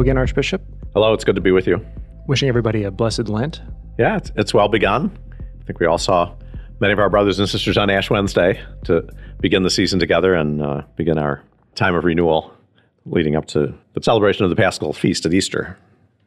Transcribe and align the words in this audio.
Hello 0.00 0.06
again, 0.06 0.16
Archbishop. 0.16 0.62
Hello, 0.94 1.12
it's 1.12 1.24
good 1.24 1.34
to 1.34 1.42
be 1.42 1.50
with 1.50 1.66
you. 1.66 1.84
Wishing 2.26 2.48
everybody 2.48 2.84
a 2.84 2.90
blessed 2.90 3.28
Lent. 3.28 3.60
Yeah, 3.98 4.16
it's, 4.16 4.32
it's 4.34 4.54
well 4.54 4.66
begun. 4.66 5.14
I 5.60 5.64
think 5.66 5.78
we 5.78 5.84
all 5.84 5.98
saw 5.98 6.34
many 6.80 6.94
of 6.94 6.98
our 6.98 7.10
brothers 7.10 7.38
and 7.38 7.46
sisters 7.46 7.76
on 7.76 7.90
Ash 7.90 8.08
Wednesday 8.08 8.58
to 8.84 9.06
begin 9.42 9.62
the 9.62 9.68
season 9.68 9.98
together 9.98 10.32
and 10.32 10.62
uh, 10.62 10.84
begin 10.96 11.18
our 11.18 11.42
time 11.74 11.94
of 11.94 12.04
renewal 12.04 12.50
leading 13.04 13.36
up 13.36 13.44
to 13.48 13.74
the 13.92 14.02
celebration 14.02 14.42
of 14.42 14.48
the 14.48 14.56
Paschal 14.56 14.94
Feast 14.94 15.26
at 15.26 15.34
Easter. 15.34 15.76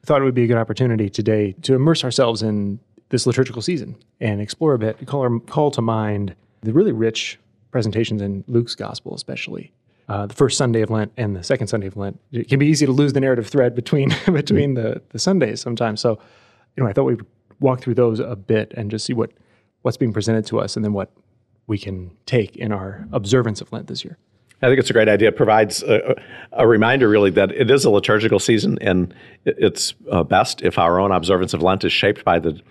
I 0.04 0.06
thought 0.06 0.22
it 0.22 0.26
would 0.26 0.36
be 0.36 0.44
a 0.44 0.48
good 0.48 0.58
opportunity 0.58 1.10
today 1.10 1.54
to 1.64 1.74
immerse 1.74 2.04
ourselves 2.04 2.44
in 2.44 2.80
this 3.10 3.26
liturgical 3.26 3.64
season 3.64 3.96
and 4.20 4.40
explore 4.40 4.76
a 4.76 4.78
bit, 4.78 5.04
call, 5.08 5.40
call 5.40 5.72
to 5.72 5.82
mind 5.82 6.36
the 6.62 6.74
really 6.74 6.92
rich 6.92 7.40
presentations 7.72 8.22
in 8.22 8.44
Luke's 8.48 8.76
Gospel, 8.76 9.16
especially. 9.16 9.74
Uh, 10.10 10.26
the 10.26 10.34
first 10.34 10.58
Sunday 10.58 10.82
of 10.82 10.90
Lent 10.90 11.14
and 11.16 11.36
the 11.36 11.44
second 11.44 11.68
Sunday 11.68 11.88
of 11.88 11.96
Lent. 11.96 12.20
It 12.32 12.50
can 12.50 12.60
be 12.60 12.66
easy 12.66 12.86
to 12.86 12.92
lose 12.92 13.14
the 13.14 13.22
narrative 13.22 13.48
thread 13.48 13.74
between 13.74 14.10
between 14.26 14.74
the, 14.74 15.02
the 15.10 15.20
Sundays 15.20 15.62
sometimes. 15.62 16.02
So, 16.02 16.20
you 16.76 16.84
know, 16.84 16.90
I 16.90 16.94
thought 16.94 17.06
we'd 17.06 17.22
walk 17.62 17.80
through 17.80 17.96
those 17.96 18.20
a 18.20 18.36
bit 18.36 18.74
and 18.76 18.92
just 18.92 19.06
see 19.06 19.14
what 19.14 19.32
what's 19.84 19.98
being 19.98 20.12
presented 20.12 20.46
to 20.48 20.60
us 20.60 20.76
and 20.76 20.84
then 20.84 20.94
what 20.94 21.12
we 21.68 21.78
can 21.78 22.12
take 22.26 22.58
in 22.58 22.72
our 22.72 23.08
observance 23.14 23.62
of 23.62 23.72
Lent 23.72 23.88
this 23.88 24.04
year. 24.04 24.18
I 24.62 24.68
think 24.68 24.80
it's 24.80 24.90
a 24.90 24.94
great 24.94 25.10
idea. 25.10 25.28
It 25.28 25.36
provides 25.36 25.84
a, 25.84 26.16
a 26.54 26.66
reminder, 26.66 27.10
really, 27.10 27.30
that 27.32 27.52
it 27.52 27.70
is 27.70 27.84
a 27.84 27.90
liturgical 27.90 28.40
season, 28.40 28.78
and 28.80 29.14
it's 29.46 29.94
uh, 30.10 30.24
best 30.24 30.62
if 30.62 30.80
our 30.80 31.00
own 31.00 31.12
observance 31.12 31.54
of 31.54 31.62
Lent 31.62 31.84
is 31.84 31.92
shaped 31.92 32.24
by 32.24 32.40
the 32.40 32.62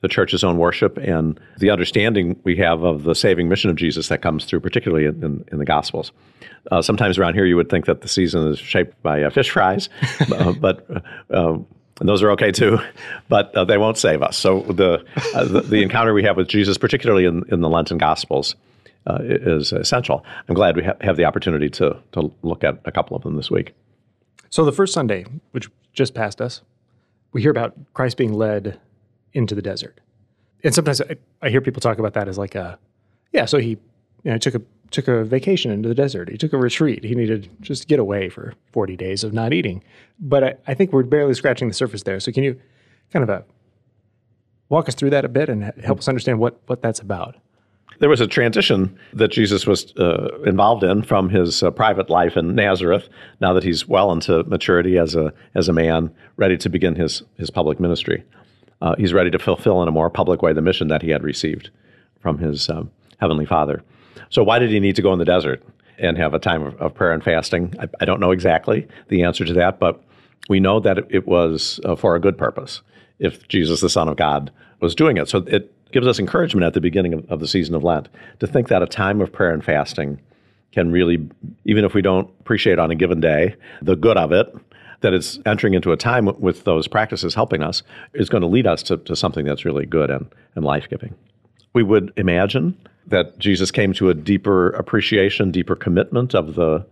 the 0.00 0.08
church's 0.08 0.42
own 0.42 0.56
worship 0.56 0.96
and 0.96 1.38
the 1.58 1.70
understanding 1.70 2.38
we 2.44 2.56
have 2.56 2.82
of 2.82 3.02
the 3.02 3.14
saving 3.14 3.48
mission 3.48 3.70
of 3.70 3.76
Jesus 3.76 4.08
that 4.08 4.22
comes 4.22 4.44
through, 4.44 4.60
particularly 4.60 5.04
in, 5.04 5.22
in, 5.22 5.44
in 5.52 5.58
the 5.58 5.64
Gospels. 5.64 6.12
Uh, 6.70 6.80
sometimes 6.82 7.18
around 7.18 7.34
here, 7.34 7.44
you 7.44 7.56
would 7.56 7.68
think 7.68 7.86
that 7.86 8.00
the 8.00 8.08
season 8.08 8.48
is 8.48 8.58
shaped 8.58 9.00
by 9.02 9.22
uh, 9.22 9.30
fish 9.30 9.50
fries, 9.50 9.88
uh, 10.32 10.52
but 10.52 10.86
uh, 11.30 11.58
and 12.00 12.08
those 12.08 12.22
are 12.22 12.30
okay 12.30 12.50
too, 12.50 12.78
but 13.28 13.54
uh, 13.54 13.64
they 13.64 13.76
won't 13.76 13.98
save 13.98 14.22
us. 14.22 14.36
So 14.36 14.62
the, 14.62 15.04
uh, 15.34 15.44
the, 15.44 15.60
the 15.60 15.82
encounter 15.82 16.14
we 16.14 16.22
have 16.22 16.36
with 16.36 16.48
Jesus, 16.48 16.78
particularly 16.78 17.26
in, 17.26 17.44
in 17.48 17.60
the 17.60 17.68
Lenten 17.68 17.98
Gospels, 17.98 18.56
is 19.06 19.72
essential. 19.72 20.24
I'm 20.48 20.54
glad 20.54 20.76
we 20.76 20.84
ha- 20.84 20.94
have 21.00 21.16
the 21.16 21.24
opportunity 21.24 21.68
to 21.70 21.96
to 22.12 22.32
look 22.42 22.64
at 22.64 22.78
a 22.84 22.92
couple 22.92 23.16
of 23.16 23.22
them 23.22 23.36
this 23.36 23.50
week. 23.50 23.74
So 24.50 24.64
the 24.64 24.72
first 24.72 24.92
Sunday, 24.92 25.24
which 25.50 25.68
just 25.92 26.14
passed 26.14 26.40
us, 26.40 26.62
we 27.32 27.42
hear 27.42 27.50
about 27.50 27.74
Christ 27.92 28.16
being 28.16 28.32
led 28.34 28.78
into 29.32 29.54
the 29.54 29.62
desert, 29.62 30.00
and 30.64 30.74
sometimes 30.74 31.00
I, 31.00 31.16
I 31.42 31.50
hear 31.50 31.60
people 31.60 31.80
talk 31.80 31.98
about 31.98 32.14
that 32.14 32.28
as 32.28 32.38
like 32.38 32.54
a, 32.54 32.78
yeah. 33.32 33.44
So 33.44 33.58
he, 33.58 33.70
you 33.70 34.30
know, 34.30 34.38
took 34.38 34.54
a 34.54 34.62
took 34.90 35.08
a 35.08 35.24
vacation 35.24 35.70
into 35.70 35.88
the 35.88 35.94
desert. 35.94 36.28
He 36.28 36.36
took 36.36 36.52
a 36.52 36.58
retreat. 36.58 37.04
He 37.04 37.14
needed 37.14 37.48
just 37.60 37.82
to 37.82 37.88
get 37.88 38.00
away 38.00 38.28
for 38.28 38.54
40 38.72 38.96
days 38.96 39.22
of 39.22 39.32
not 39.32 39.52
eating. 39.52 39.84
But 40.18 40.42
I, 40.42 40.54
I 40.66 40.74
think 40.74 40.92
we're 40.92 41.04
barely 41.04 41.34
scratching 41.34 41.68
the 41.68 41.74
surface 41.74 42.02
there. 42.02 42.18
So 42.18 42.32
can 42.32 42.42
you 42.42 42.60
kind 43.12 43.22
of 43.22 43.30
uh, 43.30 43.42
walk 44.68 44.88
us 44.88 44.96
through 44.96 45.10
that 45.10 45.24
a 45.24 45.28
bit 45.28 45.48
and 45.48 45.72
help 45.84 45.98
us 45.98 46.08
understand 46.08 46.38
what 46.38 46.60
what 46.66 46.82
that's 46.82 47.00
about? 47.00 47.36
there 48.00 48.08
was 48.08 48.20
a 48.20 48.26
transition 48.26 48.98
that 49.12 49.28
Jesus 49.28 49.66
was 49.66 49.94
uh, 49.96 50.28
involved 50.46 50.82
in 50.82 51.02
from 51.02 51.28
his 51.28 51.62
uh, 51.62 51.70
private 51.70 52.10
life 52.10 52.36
in 52.36 52.54
Nazareth. 52.54 53.08
Now 53.40 53.52
that 53.52 53.62
he's 53.62 53.86
well 53.86 54.10
into 54.10 54.42
maturity 54.44 54.98
as 54.98 55.14
a 55.14 55.32
as 55.54 55.68
a 55.68 55.72
man, 55.72 56.10
ready 56.36 56.56
to 56.58 56.68
begin 56.68 56.96
his 56.96 57.22
his 57.36 57.50
public 57.50 57.78
ministry, 57.78 58.24
uh, 58.80 58.94
he's 58.96 59.12
ready 59.12 59.30
to 59.30 59.38
fulfill 59.38 59.82
in 59.82 59.88
a 59.88 59.92
more 59.92 60.10
public 60.10 60.42
way 60.42 60.52
the 60.52 60.62
mission 60.62 60.88
that 60.88 61.02
he 61.02 61.10
had 61.10 61.22
received 61.22 61.70
from 62.20 62.38
his 62.38 62.68
um, 62.68 62.90
heavenly 63.18 63.46
Father. 63.46 63.82
So, 64.30 64.42
why 64.42 64.58
did 64.58 64.70
he 64.70 64.80
need 64.80 64.96
to 64.96 65.02
go 65.02 65.12
in 65.12 65.18
the 65.18 65.24
desert 65.24 65.62
and 65.98 66.16
have 66.16 66.34
a 66.34 66.38
time 66.38 66.62
of, 66.62 66.76
of 66.76 66.94
prayer 66.94 67.12
and 67.12 67.22
fasting? 67.22 67.74
I, 67.78 67.88
I, 68.00 68.04
don't 68.04 68.20
know 68.20 68.30
exactly 68.30 68.86
the 69.08 69.22
answer 69.22 69.44
to 69.44 69.52
that, 69.54 69.78
but 69.78 70.02
we 70.48 70.60
know 70.60 70.80
that 70.80 70.98
it, 70.98 71.06
it 71.10 71.26
was 71.26 71.80
uh, 71.84 71.96
for 71.96 72.14
a 72.14 72.20
good 72.20 72.38
purpose. 72.38 72.82
If 73.18 73.46
Jesus, 73.48 73.80
the 73.80 73.90
Son 73.90 74.08
of 74.08 74.16
God, 74.16 74.50
was 74.80 74.94
doing 74.94 75.18
it, 75.18 75.28
so 75.28 75.38
it 75.46 75.74
gives 75.92 76.06
us 76.06 76.18
encouragement 76.18 76.64
at 76.64 76.74
the 76.74 76.80
beginning 76.80 77.12
of, 77.12 77.30
of 77.30 77.40
the 77.40 77.48
season 77.48 77.74
of 77.74 77.84
Lent 77.84 78.08
to 78.38 78.46
think 78.46 78.68
that 78.68 78.82
a 78.82 78.86
time 78.86 79.20
of 79.20 79.32
prayer 79.32 79.52
and 79.52 79.64
fasting 79.64 80.20
can 80.72 80.92
really, 80.92 81.28
even 81.64 81.84
if 81.84 81.94
we 81.94 82.02
don't 82.02 82.30
appreciate 82.40 82.78
on 82.78 82.90
a 82.90 82.94
given 82.94 83.20
day 83.20 83.54
the 83.82 83.96
good 83.96 84.16
of 84.16 84.32
it, 84.32 84.54
that 85.00 85.14
it's 85.14 85.38
entering 85.46 85.74
into 85.74 85.92
a 85.92 85.96
time 85.96 86.26
with 86.40 86.64
those 86.64 86.86
practices 86.86 87.34
helping 87.34 87.62
us 87.62 87.82
is 88.14 88.28
going 88.28 88.42
to 88.42 88.46
lead 88.46 88.66
us 88.66 88.82
to, 88.84 88.96
to 88.98 89.16
something 89.16 89.44
that's 89.44 89.64
really 89.64 89.86
good 89.86 90.10
and, 90.10 90.26
and 90.54 90.64
life 90.64 90.88
giving. 90.88 91.14
We 91.72 91.82
would 91.82 92.12
imagine 92.16 92.76
that 93.06 93.38
Jesus 93.38 93.70
came 93.70 93.92
to 93.94 94.10
a 94.10 94.14
deeper 94.14 94.70
appreciation, 94.70 95.50
deeper 95.50 95.76
commitment 95.76 96.34
of 96.34 96.54
the, 96.54 96.86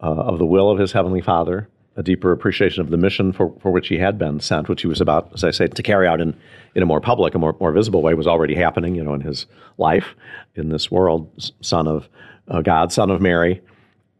uh, 0.00 0.06
of 0.06 0.38
the 0.38 0.46
will 0.46 0.70
of 0.70 0.78
his 0.78 0.92
heavenly 0.92 1.20
Father, 1.20 1.68
a 1.96 2.02
deeper 2.02 2.32
appreciation 2.32 2.80
of 2.80 2.90
the 2.90 2.96
mission 2.96 3.32
for, 3.32 3.54
for 3.60 3.70
which 3.70 3.88
he 3.88 3.98
had 3.98 4.18
been 4.18 4.40
sent, 4.40 4.68
which 4.68 4.82
he 4.82 4.88
was 4.88 5.00
about, 5.00 5.30
as 5.32 5.44
I 5.44 5.50
say, 5.50 5.68
to 5.68 5.82
carry 5.82 6.06
out 6.06 6.20
in, 6.20 6.36
in 6.74 6.82
a 6.82 6.86
more 6.86 7.00
public, 7.00 7.34
a 7.34 7.38
more, 7.38 7.56
more 7.60 7.72
visible 7.72 8.02
way, 8.02 8.14
was 8.14 8.26
already 8.26 8.54
happening, 8.54 8.94
you 8.94 9.04
know, 9.04 9.14
in 9.14 9.20
his 9.20 9.46
life 9.78 10.14
in 10.54 10.68
this 10.68 10.90
world, 10.90 11.30
son 11.60 11.86
of 11.86 12.08
uh, 12.48 12.60
God, 12.60 12.92
son 12.92 13.10
of 13.10 13.20
Mary. 13.20 13.60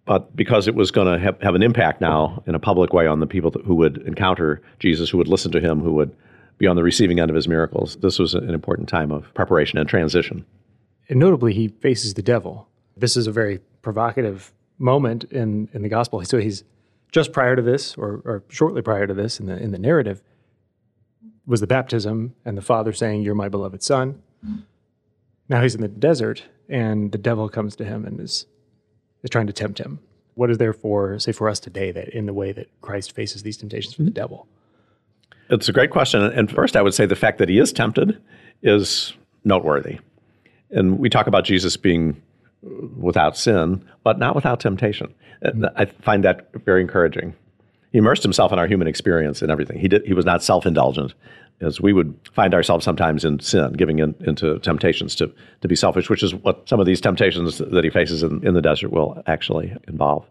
But 0.07 0.37
because 0.37 0.69
it 0.69 0.75
was 0.75 0.91
going 0.91 1.07
to 1.07 1.19
have, 1.19 1.55
an 1.55 1.63
impact 1.63 2.01
now 2.01 2.43
in 2.47 2.55
a 2.55 2.59
public 2.59 2.93
way 2.93 3.07
on 3.07 3.21
the 3.21 3.27
people 3.27 3.51
who 3.65 3.75
would 3.77 3.99
encounter 4.07 4.61
Jesus, 4.79 5.09
who 5.09 5.19
would 5.19 5.29
listen 5.29 5.51
to 5.53 5.61
him, 5.61 5.81
who 5.81 5.95
would 5.95 6.15
be 6.59 6.67
on 6.67 6.77
the 6.77 6.83
receiving 6.83 7.21
end 7.21 7.31
of 7.31 7.35
his 7.35 7.49
miracles, 7.49 7.97
this 7.97 8.19
was 8.19 8.35
an 8.35 8.51
important 8.51 8.89
time 8.89 9.11
of 9.11 9.33
preparation 9.35 9.79
and 9.79 9.89
transition. 9.89 10.45
And 11.09 11.19
notably, 11.19 11.55
he 11.55 11.69
faces 11.69 12.15
the 12.15 12.23
devil. 12.23 12.69
This 12.97 13.17
is 13.17 13.27
a 13.27 13.33
very 13.33 13.61
provocative 13.83 14.53
moment 14.79 15.25
in, 15.25 15.69
in 15.73 15.83
the 15.83 15.89
gospel. 15.89 16.23
So 16.25 16.39
he's 16.39 16.65
just 17.11 17.33
prior 17.33 17.57
to 17.57 17.63
this, 17.63 17.97
or, 17.97 18.21
or 18.25 18.45
shortly 18.49 18.83
prior 18.83 19.07
to 19.07 19.15
this 19.15 19.41
in 19.41 19.47
the, 19.47 19.57
in 19.57 19.71
the 19.71 19.79
narrative, 19.79 20.23
was 21.47 21.61
the 21.61 21.67
baptism 21.67 22.35
and 22.45 22.57
the 22.57 22.63
father 22.63 22.93
saying, 22.93 23.23
You're 23.23 23.35
my 23.35 23.49
beloved 23.49 23.83
son. 23.83 24.23
Now 25.49 25.63
he's 25.63 25.75
in 25.75 25.81
the 25.81 25.89
desert, 25.89 26.45
and 26.69 27.13
the 27.13 27.19
devil 27.19 27.49
comes 27.49 27.77
to 27.77 27.85
him 27.85 28.05
and 28.05 28.19
is, 28.21 28.47
is 29.25 29.31
trying 29.31 29.49
to 29.49 29.53
tempt 29.53 29.81
him. 29.81 29.99
What 30.35 30.51
is 30.51 30.59
there 30.59 30.73
for, 30.73 31.19
say, 31.19 31.33
for 31.33 31.49
us 31.49 31.59
today 31.59 31.91
that 31.91 32.09
in 32.11 32.27
the 32.27 32.33
way 32.33 32.53
that 32.53 32.69
Christ 32.81 33.13
faces 33.13 33.43
these 33.43 33.57
temptations 33.57 33.95
from 33.95 34.05
the 34.05 34.11
mm-hmm. 34.11 34.21
devil? 34.21 34.47
It's 35.51 35.69
a 35.69 35.73
great 35.73 35.91
question. 35.91 36.23
And 36.23 36.51
first, 36.51 36.77
I 36.77 36.83
would 36.83 36.95
say 36.95 37.07
the 37.07 37.17
fact 37.17 37.39
that 37.39 37.49
he 37.49 37.59
is 37.59 37.73
tempted 37.73 38.21
is 38.63 39.13
noteworthy. 39.45 39.99
And 40.71 40.99
we 40.99 41.11
talk 41.11 41.27
about 41.27 41.45
Jesus 41.45 41.77
being 41.77 42.21
uh, 42.67 42.87
without 42.97 43.37
sin, 43.37 43.85
but 44.03 44.19
not 44.19 44.35
without 44.35 44.61
temptation. 44.61 45.15
Mm-hmm. 45.45 45.65
I 45.77 45.87
find 45.87 46.25
that 46.25 46.49
very 46.65 46.81
encouraging. 46.81 47.35
He 47.93 47.99
immersed 47.99 48.23
himself 48.25 48.53
in 48.53 48.59
our 48.59 48.67
human 48.67 48.89
experience 48.89 49.41
and 49.43 49.51
everything. 49.53 49.79
He 49.79 49.87
did. 49.87 50.05
He 50.05 50.15
was 50.15 50.25
not 50.25 50.43
self-indulgent, 50.43 51.15
as 51.61 51.81
we 51.81 51.93
would 51.93 52.15
find 52.33 52.55
ourselves 52.55 52.85
sometimes 52.85 53.25
in 53.25 53.41
sin, 53.41 53.73
giving 53.73 53.99
in, 53.99 54.15
into 54.21 54.59
temptations 54.61 55.15
to 55.17 55.33
to 55.61 55.69
be 55.69 55.77
selfish, 55.77 56.11
which 56.11 56.23
is 56.23 56.35
what 56.35 56.69
some 56.69 56.81
of 56.81 56.87
these 56.87 57.01
temptations 57.01 57.59
that 57.59 57.85
he 57.85 57.91
faces 57.91 58.23
in, 58.23 58.47
in 58.47 58.55
the 58.55 58.63
desert 58.63 58.91
will 58.91 59.23
actually 59.27 59.77
involve. 59.89 60.25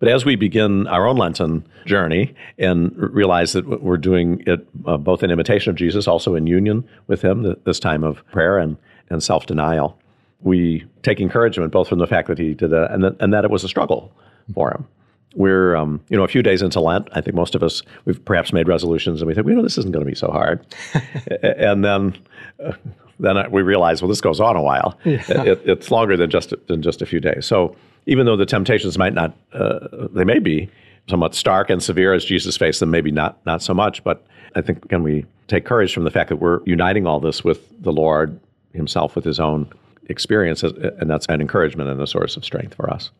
But 0.00 0.08
as 0.08 0.24
we 0.24 0.34
begin 0.34 0.86
our 0.86 1.06
own 1.06 1.16
Lenten 1.16 1.66
journey 1.84 2.34
and 2.58 2.96
realize 2.96 3.52
that 3.52 3.82
we're 3.82 3.98
doing 3.98 4.42
it 4.46 4.66
uh, 4.86 4.96
both 4.96 5.22
in 5.22 5.30
imitation 5.30 5.70
of 5.70 5.76
Jesus, 5.76 6.08
also 6.08 6.34
in 6.34 6.46
union 6.46 6.88
with 7.06 7.20
Him, 7.22 7.54
this 7.64 7.78
time 7.78 8.02
of 8.02 8.26
prayer 8.32 8.58
and, 8.58 8.78
and 9.10 9.22
self 9.22 9.46
denial, 9.46 9.98
we 10.40 10.84
take 11.02 11.20
encouragement 11.20 11.70
both 11.70 11.88
from 11.88 11.98
the 11.98 12.06
fact 12.06 12.28
that 12.28 12.38
he 12.38 12.54
did 12.54 12.70
that 12.70 12.90
and 12.90 13.04
that, 13.04 13.16
and 13.20 13.32
that 13.32 13.44
it 13.44 13.50
was 13.50 13.62
a 13.62 13.68
struggle 13.68 14.12
for 14.54 14.70
him. 14.70 14.88
We're, 15.34 15.76
um, 15.76 16.00
you 16.08 16.16
know, 16.16 16.24
a 16.24 16.28
few 16.28 16.42
days 16.42 16.60
into 16.60 16.80
Lent. 16.80 17.08
I 17.12 17.20
think 17.20 17.36
most 17.36 17.54
of 17.54 17.62
us 17.62 17.82
we've 18.04 18.22
perhaps 18.24 18.52
made 18.52 18.66
resolutions 18.66 19.20
and 19.20 19.28
we 19.28 19.34
think, 19.34 19.46
well, 19.46 19.52
you 19.52 19.56
know, 19.56 19.62
this 19.62 19.78
isn't 19.78 19.92
going 19.92 20.04
to 20.04 20.10
be 20.10 20.16
so 20.16 20.30
hard, 20.30 20.64
and 21.42 21.84
then. 21.84 22.16
Uh, 22.62 22.72
then 23.20 23.36
we 23.50 23.60
realize, 23.60 24.00
well, 24.00 24.08
this 24.08 24.22
goes 24.22 24.40
on 24.40 24.56
a 24.56 24.62
while. 24.62 24.98
Yeah. 25.04 25.22
It, 25.28 25.60
it's 25.66 25.90
longer 25.90 26.16
than 26.16 26.30
just 26.30 26.54
than 26.68 26.80
just 26.80 27.02
a 27.02 27.06
few 27.06 27.20
days. 27.20 27.44
So 27.44 27.76
even 28.06 28.24
though 28.24 28.36
the 28.36 28.46
temptations 28.46 28.96
might 28.96 29.12
not, 29.12 29.36
uh, 29.52 30.08
they 30.14 30.24
may 30.24 30.38
be 30.38 30.70
somewhat 31.06 31.34
stark 31.34 31.68
and 31.68 31.82
severe 31.82 32.14
as 32.14 32.24
Jesus 32.24 32.56
faced 32.56 32.80
them, 32.80 32.90
maybe 32.90 33.10
not 33.10 33.38
not 33.44 33.62
so 33.62 33.74
much. 33.74 34.02
But 34.04 34.24
I 34.54 34.62
think 34.62 34.88
can 34.88 35.02
we 35.02 35.26
take 35.48 35.64
courage 35.64 35.92
from 35.92 36.04
the 36.04 36.10
fact 36.10 36.28
that 36.30 36.36
we're 36.36 36.60
uniting 36.64 37.06
all 37.06 37.20
this 37.20 37.44
with 37.44 37.68
the 37.82 37.92
Lord 37.92 38.40
Himself, 38.72 39.14
with 39.16 39.24
His 39.24 39.38
own 39.38 39.70
experience, 40.08 40.62
and 40.62 41.10
that's 41.10 41.26
an 41.26 41.40
encouragement 41.40 41.90
and 41.90 42.00
a 42.00 42.06
source 42.06 42.36
of 42.36 42.44
strength 42.44 42.74
for 42.74 42.90
us. 42.90 43.10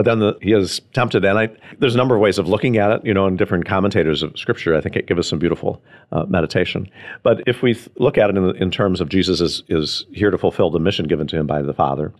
But 0.00 0.06
then 0.06 0.20
the, 0.20 0.38
he 0.40 0.54
is 0.54 0.80
tempted, 0.94 1.26
and 1.26 1.38
I, 1.38 1.50
there's 1.78 1.94
a 1.94 1.98
number 1.98 2.14
of 2.14 2.22
ways 2.22 2.38
of 2.38 2.48
looking 2.48 2.78
at 2.78 2.90
it, 2.90 3.04
you 3.04 3.12
know, 3.12 3.26
and 3.26 3.36
different 3.36 3.66
commentators 3.66 4.22
of 4.22 4.38
Scripture. 4.38 4.74
I 4.74 4.80
think 4.80 4.96
it 4.96 5.06
gives 5.06 5.18
us 5.18 5.28
some 5.28 5.38
beautiful 5.38 5.82
uh, 6.10 6.24
meditation. 6.24 6.88
But 7.22 7.42
if 7.46 7.60
we 7.60 7.74
th- 7.74 7.90
look 7.96 8.16
at 8.16 8.30
it 8.30 8.36
in, 8.38 8.56
in 8.56 8.70
terms 8.70 9.02
of 9.02 9.10
Jesus 9.10 9.42
is, 9.42 9.62
is 9.68 10.06
here 10.10 10.30
to 10.30 10.38
fulfill 10.38 10.70
the 10.70 10.78
mission 10.78 11.06
given 11.06 11.26
to 11.26 11.36
him 11.36 11.46
by 11.46 11.60
the 11.60 11.74
Father, 11.74 12.14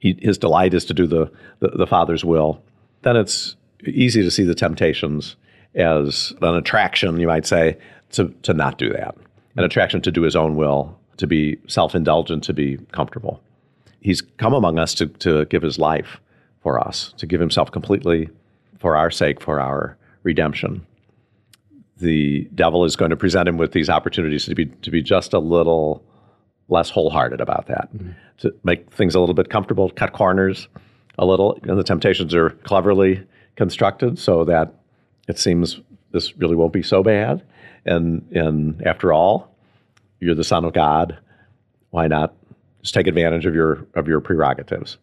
he, 0.00 0.18
his 0.20 0.36
delight 0.36 0.74
is 0.74 0.84
to 0.84 0.92
do 0.92 1.06
the, 1.06 1.32
the, 1.60 1.68
the 1.68 1.86
Father's 1.86 2.26
will, 2.26 2.62
then 3.00 3.16
it's 3.16 3.56
easy 3.86 4.22
to 4.22 4.30
see 4.30 4.44
the 4.44 4.54
temptations 4.54 5.36
as 5.74 6.34
an 6.42 6.56
attraction, 6.56 7.18
you 7.18 7.26
might 7.26 7.46
say, 7.46 7.78
to, 8.10 8.34
to 8.42 8.52
not 8.52 8.76
do 8.76 8.90
that, 8.90 9.16
an 9.56 9.64
attraction 9.64 10.02
to 10.02 10.12
do 10.12 10.20
his 10.20 10.36
own 10.36 10.56
will 10.56 10.94
to 11.16 11.26
be 11.26 11.56
self 11.68 11.94
indulgent, 11.94 12.44
to 12.44 12.52
be 12.52 12.76
comfortable. 12.92 13.40
He's 14.00 14.20
come 14.20 14.52
among 14.52 14.78
us 14.78 14.92
to, 14.96 15.06
to 15.06 15.46
give 15.46 15.62
his 15.62 15.78
life 15.78 16.20
for 16.64 16.84
us, 16.84 17.14
to 17.18 17.26
give 17.26 17.38
himself 17.38 17.70
completely 17.70 18.28
for 18.80 18.96
our 18.96 19.10
sake, 19.12 19.40
for 19.40 19.60
our 19.60 19.96
redemption. 20.24 20.84
the 21.98 22.48
devil 22.54 22.84
is 22.84 22.96
going 22.96 23.10
to 23.10 23.16
present 23.16 23.48
him 23.48 23.56
with 23.56 23.72
these 23.72 23.88
opportunities 23.88 24.44
to 24.46 24.54
be 24.54 24.66
to 24.66 24.90
be 24.90 25.02
just 25.02 25.32
a 25.32 25.38
little 25.38 26.04
less 26.68 26.90
wholehearted 26.90 27.40
about 27.40 27.66
that, 27.66 27.88
mm-hmm. 27.94 28.10
to 28.38 28.54
make 28.64 28.90
things 28.92 29.14
a 29.14 29.20
little 29.20 29.34
bit 29.34 29.48
comfortable, 29.48 29.90
cut 29.90 30.12
corners 30.12 30.68
a 31.18 31.24
little. 31.26 31.58
And 31.62 31.78
the 31.78 31.84
temptations 31.84 32.34
are 32.34 32.50
cleverly 32.50 33.24
constructed 33.56 34.18
so 34.18 34.44
that 34.44 34.74
it 35.28 35.38
seems 35.38 35.80
this 36.10 36.36
really 36.36 36.56
won't 36.56 36.72
be 36.72 36.82
so 36.82 37.02
bad. 37.02 37.42
And 37.84 38.26
and 38.32 38.82
after 38.86 39.12
all, 39.12 39.54
you're 40.20 40.34
the 40.34 40.44
son 40.44 40.64
of 40.64 40.72
God. 40.72 41.18
Why 41.90 42.08
not 42.08 42.34
just 42.82 42.94
take 42.94 43.06
advantage 43.06 43.46
of 43.46 43.54
your 43.54 43.86
of 43.94 44.08
your 44.08 44.20
prerogatives? 44.20 44.98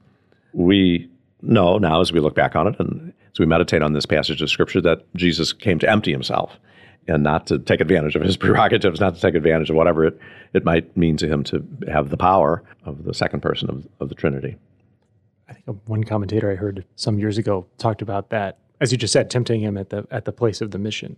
We 0.53 1.09
know 1.41 1.77
now 1.77 2.01
as 2.01 2.11
we 2.11 2.19
look 2.19 2.35
back 2.35 2.55
on 2.55 2.67
it 2.67 2.75
and 2.79 3.13
as 3.31 3.39
we 3.39 3.45
meditate 3.45 3.81
on 3.81 3.93
this 3.93 4.05
passage 4.05 4.41
of 4.41 4.49
scripture 4.49 4.81
that 4.81 5.05
Jesus 5.15 5.53
came 5.53 5.79
to 5.79 5.89
empty 5.89 6.11
himself 6.11 6.57
and 7.07 7.23
not 7.23 7.47
to 7.47 7.59
take 7.59 7.81
advantage 7.81 8.15
of 8.15 8.21
his 8.21 8.37
prerogatives, 8.37 8.99
not 8.99 9.15
to 9.15 9.21
take 9.21 9.35
advantage 9.35 9.69
of 9.69 9.75
whatever 9.75 10.05
it, 10.05 10.19
it 10.53 10.65
might 10.65 10.95
mean 10.95 11.17
to 11.17 11.27
him 11.27 11.43
to 11.45 11.65
have 11.91 12.09
the 12.09 12.17
power 12.17 12.63
of 12.85 13.03
the 13.03 13.13
second 13.13 13.41
person 13.41 13.69
of, 13.69 13.87
of 13.99 14.09
the 14.09 14.15
Trinity. 14.15 14.57
I 15.49 15.53
think 15.53 15.81
one 15.85 16.03
commentator 16.03 16.51
I 16.51 16.55
heard 16.55 16.85
some 16.95 17.19
years 17.19 17.37
ago 17.37 17.65
talked 17.77 18.01
about 18.01 18.29
that, 18.29 18.57
as 18.79 18.91
you 18.91 18.97
just 18.97 19.13
said, 19.13 19.29
tempting 19.29 19.61
him 19.61 19.77
at 19.77 19.89
the 19.89 20.07
at 20.09 20.25
the 20.25 20.31
place 20.31 20.61
of 20.61 20.71
the 20.71 20.79
mission. 20.79 21.17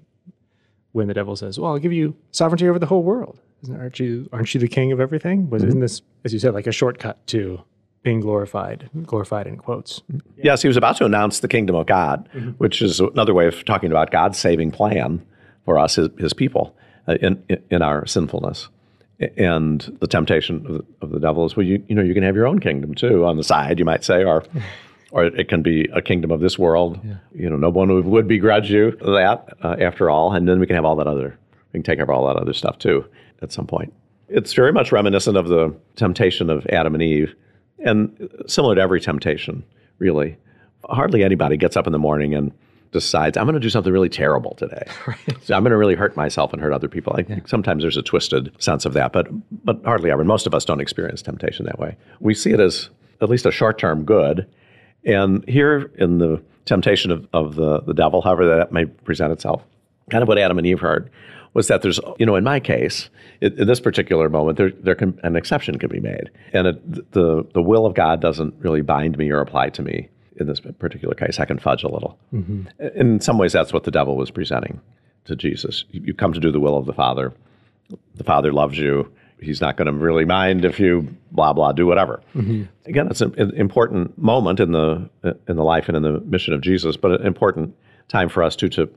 When 0.92 1.08
the 1.08 1.14
devil 1.14 1.36
says, 1.36 1.60
"Well, 1.60 1.72
I'll 1.72 1.80
give 1.80 1.94
you 1.94 2.16
sovereignty 2.32 2.68
over 2.68 2.80
the 2.80 2.86
whole 2.88 3.04
world," 3.04 3.40
aren't 3.72 4.00
you 4.00 4.28
aren't 4.32 4.54
you 4.54 4.60
the 4.60 4.68
king 4.68 4.92
of 4.92 5.00
everything? 5.00 5.50
Was 5.50 5.62
mm-hmm. 5.62 5.70
isn't 5.70 5.80
this, 5.82 6.02
as 6.24 6.34
you 6.34 6.40
said, 6.40 6.54
like 6.54 6.68
a 6.68 6.72
shortcut 6.72 7.26
to 7.28 7.62
being 8.04 8.20
glorified, 8.20 8.90
glorified 9.04 9.48
in 9.48 9.58
quotes. 9.58 10.02
Yes, 10.38 10.62
he 10.62 10.68
was 10.68 10.78
about 10.78 10.98
to 10.98 11.06
announce 11.06 11.40
the 11.40 11.48
kingdom 11.48 11.76
of 11.76 11.88
God, 11.88 12.30
mm-hmm. 12.34 12.52
which 12.52 12.82
is 12.82 13.00
another 13.00 13.34
way 13.34 13.48
of 13.48 13.64
talking 13.66 13.92
about 13.92 14.12
God's 14.12 14.38
saving 14.38 14.72
plan 14.72 15.26
for 15.66 15.80
us, 15.80 15.96
his, 15.96 16.10
his 16.20 16.34
people, 16.34 16.76
uh, 17.08 17.16
in, 17.16 17.42
in 17.72 17.82
our 17.82 18.06
sinfulness. 18.06 18.68
And 19.38 19.82
the 20.02 20.08
temptation 20.08 20.66
of 20.66 20.74
the, 20.74 20.86
of 21.02 21.10
the 21.12 21.20
devil 21.20 21.46
is, 21.46 21.56
well, 21.56 21.66
you, 21.66 21.84
you 21.88 21.96
know, 21.96 22.02
you 22.02 22.14
can 22.14 22.24
have 22.24 22.36
your 22.36 22.46
own 22.46 22.60
kingdom 22.60 22.94
too 22.94 23.26
on 23.26 23.38
the 23.38 23.44
side, 23.44 23.80
you 23.80 23.86
might 23.86 24.04
say, 24.04 24.24
or 24.24 24.44
or 25.14 25.26
it 25.26 25.48
can 25.48 25.62
be 25.62 25.88
a 25.94 26.02
kingdom 26.02 26.32
of 26.32 26.42
this 26.42 26.58
world. 26.58 27.00
Yeah. 27.06 27.16
You 27.36 27.50
know, 27.50 27.56
no 27.56 27.70
one 27.70 28.10
would 28.10 28.28
begrudge 28.28 28.72
you 28.72 28.92
that 29.02 29.48
uh, 29.62 29.76
after 29.80 30.10
all, 30.10 30.34
and 30.34 30.50
then 30.50 30.60
we 30.60 30.66
can 30.66 30.76
have 30.76 30.86
all 30.86 30.96
that 30.96 31.06
other, 31.06 31.38
we 31.72 31.78
can 31.78 31.84
take 31.84 32.00
care 32.00 32.04
of 32.04 32.10
all 32.10 32.28
that 32.28 32.36
other 32.36 32.52
stuff 32.52 32.80
too 32.80 33.06
at 33.44 33.52
some 33.52 33.68
point. 33.68 33.94
It's 34.28 34.54
very 34.54 34.74
much 34.74 34.92
reminiscent 34.92 35.38
of 35.38 35.50
the 35.50 35.76
temptation 35.96 36.50
of 36.50 36.66
Adam 36.68 36.96
and 36.96 37.04
Eve, 37.04 37.36
and 37.84 38.30
similar 38.48 38.76
to 38.76 38.82
every 38.82 39.02
temptation, 39.02 39.64
really. 40.00 40.38
Hardly 40.86 41.24
anybody 41.24 41.58
gets 41.58 41.78
up 41.78 41.88
in 41.88 41.94
the 41.94 42.00
morning 42.00 42.34
and 42.34 42.52
decides 42.92 43.38
I'm 43.38 43.46
going 43.46 43.56
to 43.56 43.60
do 43.60 43.70
something 43.70 43.92
really 43.92 44.10
terrible 44.10 44.56
today. 44.56 44.84
Right. 45.08 45.18
So 45.44 45.56
I'm 45.56 45.64
going 45.64 45.72
to 45.72 45.78
really 45.78 45.96
hurt 45.96 46.16
myself 46.16 46.54
and 46.54 46.62
hurt 46.62 46.72
other 46.72 46.88
people. 46.88 47.14
I 47.18 47.26
yeah. 47.28 47.40
sometimes 47.46 47.84
there's 47.84 47.98
a 47.98 48.02
twisted 48.02 48.52
sense 48.60 48.86
of 48.86 48.94
that, 48.94 49.12
but 49.12 49.28
but 49.66 49.84
hardly 49.84 50.12
ever. 50.12 50.24
Most 50.24 50.48
of 50.48 50.54
us 50.54 50.64
don't 50.64 50.80
experience 50.80 51.22
temptation 51.22 51.66
that 51.66 51.80
way. 51.80 51.98
We 52.22 52.34
see 52.34 52.52
it 52.52 52.60
as 52.60 52.90
at 53.22 53.30
least 53.30 53.46
a 53.46 53.52
short-term 53.52 54.06
good. 54.06 54.48
And 55.06 55.48
here 55.48 55.92
in 55.98 56.20
the 56.20 56.42
temptation 56.66 57.12
of, 57.12 57.28
of 57.34 57.56
the, 57.56 57.82
the 57.82 57.94
devil, 57.94 58.22
however 58.22 58.46
that 58.58 58.72
may 58.72 58.86
present 58.86 59.34
itself, 59.34 59.64
kind 60.10 60.22
of 60.22 60.28
what 60.28 60.38
Adam 60.38 60.58
and 60.58 60.66
Eve 60.66 60.80
heard 60.80 61.10
was 61.54 61.68
that 61.68 61.82
there's, 61.82 62.00
you 62.18 62.26
know, 62.26 62.36
in 62.36 62.44
my 62.44 62.60
case, 62.60 63.10
in, 63.42 63.60
in 63.60 63.68
this 63.68 63.80
particular 63.80 64.30
moment, 64.30 64.58
there, 64.58 64.72
there 64.72 64.96
can, 64.96 65.20
an 65.24 65.36
exception 65.36 65.78
can 65.78 65.90
be 65.90 66.00
made. 66.00 66.32
And 66.52 66.68
it, 66.68 67.12
the, 67.12 67.46
the 67.54 67.62
will 67.62 67.86
of 67.86 67.94
God 67.94 68.22
doesn't 68.22 68.56
really 68.60 68.82
bind 68.82 69.18
me 69.18 69.30
or 69.30 69.40
apply 69.40 69.70
to 69.70 69.82
me 69.82 70.10
in 70.38 70.48
this 70.48 70.60
particular 70.60 71.14
case. 71.14 71.40
I 71.40 71.46
can 71.46 71.60
fudge 71.60 71.84
a 71.84 71.90
little. 71.90 72.18
Mm-hmm. 72.34 72.66
In 72.96 73.20
some 73.20 73.38
ways, 73.38 73.54
that's 73.54 73.74
what 73.74 73.84
the 73.84 73.92
devil 73.92 74.18
was 74.18 74.32
presenting 74.32 74.82
to 75.26 75.36
Jesus. 75.36 75.86
You 75.92 76.14
come 76.14 76.34
to 76.34 76.40
do 76.40 76.52
the 76.52 76.60
will 76.60 76.78
of 76.78 76.86
the 76.86 76.94
Father. 76.94 77.34
The 78.16 78.24
Father 78.24 78.52
loves 78.52 78.78
you. 78.78 79.12
He's 79.40 79.62
not 79.62 79.78
going 79.78 79.88
to 79.88 79.94
really 79.94 80.26
mind 80.26 80.64
if 80.64 80.80
you 80.80 81.16
blah 81.32 81.52
blah 81.52 81.74
do 81.74 81.86
whatever. 81.86 82.22
Mm-hmm. 82.34 82.64
Again, 82.86 83.08
it's 83.08 83.22
an, 83.22 83.52
important 83.56 84.18
moment 84.18 84.60
in 84.60 84.72
the 84.72 85.10
in 85.48 85.58
the 85.58 85.64
life 85.64 85.88
and 85.90 85.98
in 85.98 86.04
the 86.04 86.20
mission 86.22 86.54
of 86.54 86.62
Jesus, 86.62 86.96
but 86.96 87.20
an 87.20 87.28
important 87.28 87.76
time 88.08 88.30
for 88.30 88.42
us 88.42 88.56
too 88.56 88.70
to 88.70 88.90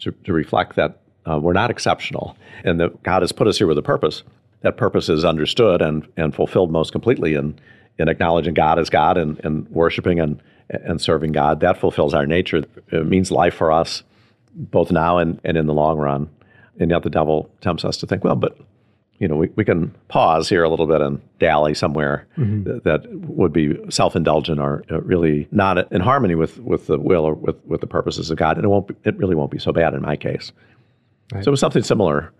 to, 0.00 0.12
to 0.12 0.32
reflect 0.32 0.76
that 0.76 1.00
uh, 1.28 1.38
we're 1.38 1.52
not 1.52 1.70
exceptional, 1.70 2.36
and 2.64 2.80
that 2.80 3.02
God 3.02 3.22
has 3.22 3.32
put 3.32 3.46
us 3.46 3.58
here 3.58 3.66
with 3.66 3.78
a 3.78 3.82
purpose. 3.82 4.22
That 4.62 4.76
purpose 4.76 5.08
is 5.08 5.24
understood 5.24 5.82
and 5.82 6.06
and 6.16 6.34
fulfilled 6.34 6.70
most 6.70 6.92
completely 6.92 7.34
in 7.34 7.58
in 7.98 8.08
acknowledging 8.08 8.54
God 8.54 8.78
as 8.78 8.90
God 8.90 9.16
and, 9.18 9.38
and 9.44 9.68
worshiping 9.68 10.20
and 10.20 10.42
and 10.70 11.00
serving 11.00 11.32
God. 11.32 11.60
That 11.60 11.78
fulfills 11.78 12.14
our 12.14 12.26
nature. 12.26 12.64
It 12.92 13.06
means 13.06 13.30
life 13.30 13.54
for 13.54 13.72
us, 13.72 14.02
both 14.54 14.90
now 14.90 15.18
and, 15.18 15.40
and 15.44 15.56
in 15.56 15.66
the 15.66 15.74
long 15.74 15.98
run. 15.98 16.30
And 16.78 16.90
yet 16.90 17.02
the 17.02 17.10
devil 17.10 17.50
tempts 17.60 17.84
us 17.84 17.96
to 17.98 18.06
think, 18.06 18.24
well, 18.24 18.36
but 18.36 18.56
you 19.18 19.28
know, 19.28 19.36
we, 19.36 19.48
we 19.54 19.64
can 19.64 19.94
pause 20.08 20.48
here 20.48 20.64
a 20.64 20.68
little 20.68 20.86
bit 20.86 21.02
and 21.02 21.20
dally 21.38 21.74
somewhere 21.74 22.26
mm-hmm. 22.38 22.62
that, 22.64 22.84
that, 22.84 23.12
would 23.12 23.52
be 23.52 23.78
self-indulgent 23.90 24.58
or 24.58 24.82
uh, 24.90 25.00
really 25.02 25.46
not 25.50 25.92
in 25.92 26.00
harmony 26.00 26.34
with, 26.34 26.58
with 26.58 26.86
the 26.86 26.98
will 26.98 27.24
or 27.24 27.34
with, 27.34 27.62
with 27.66 27.82
the 27.82 27.86
purposes 27.86 28.30
of 28.30 28.38
God. 28.38 28.56
And 28.56 28.64
it 28.64 28.68
won't 28.68 28.88
be, 28.88 28.94
it 29.04 29.16
really 29.18 29.34
won't 29.34 29.50
be 29.50 29.58
so 29.58 29.72
bad 29.72 29.92
in 29.92 30.00
my 30.00 30.16
case. 30.16 30.52
Right. 31.32 31.44
So 31.44 31.50
it 31.50 31.52
was 31.52 31.60
something 31.60 31.82
similar 31.82 32.32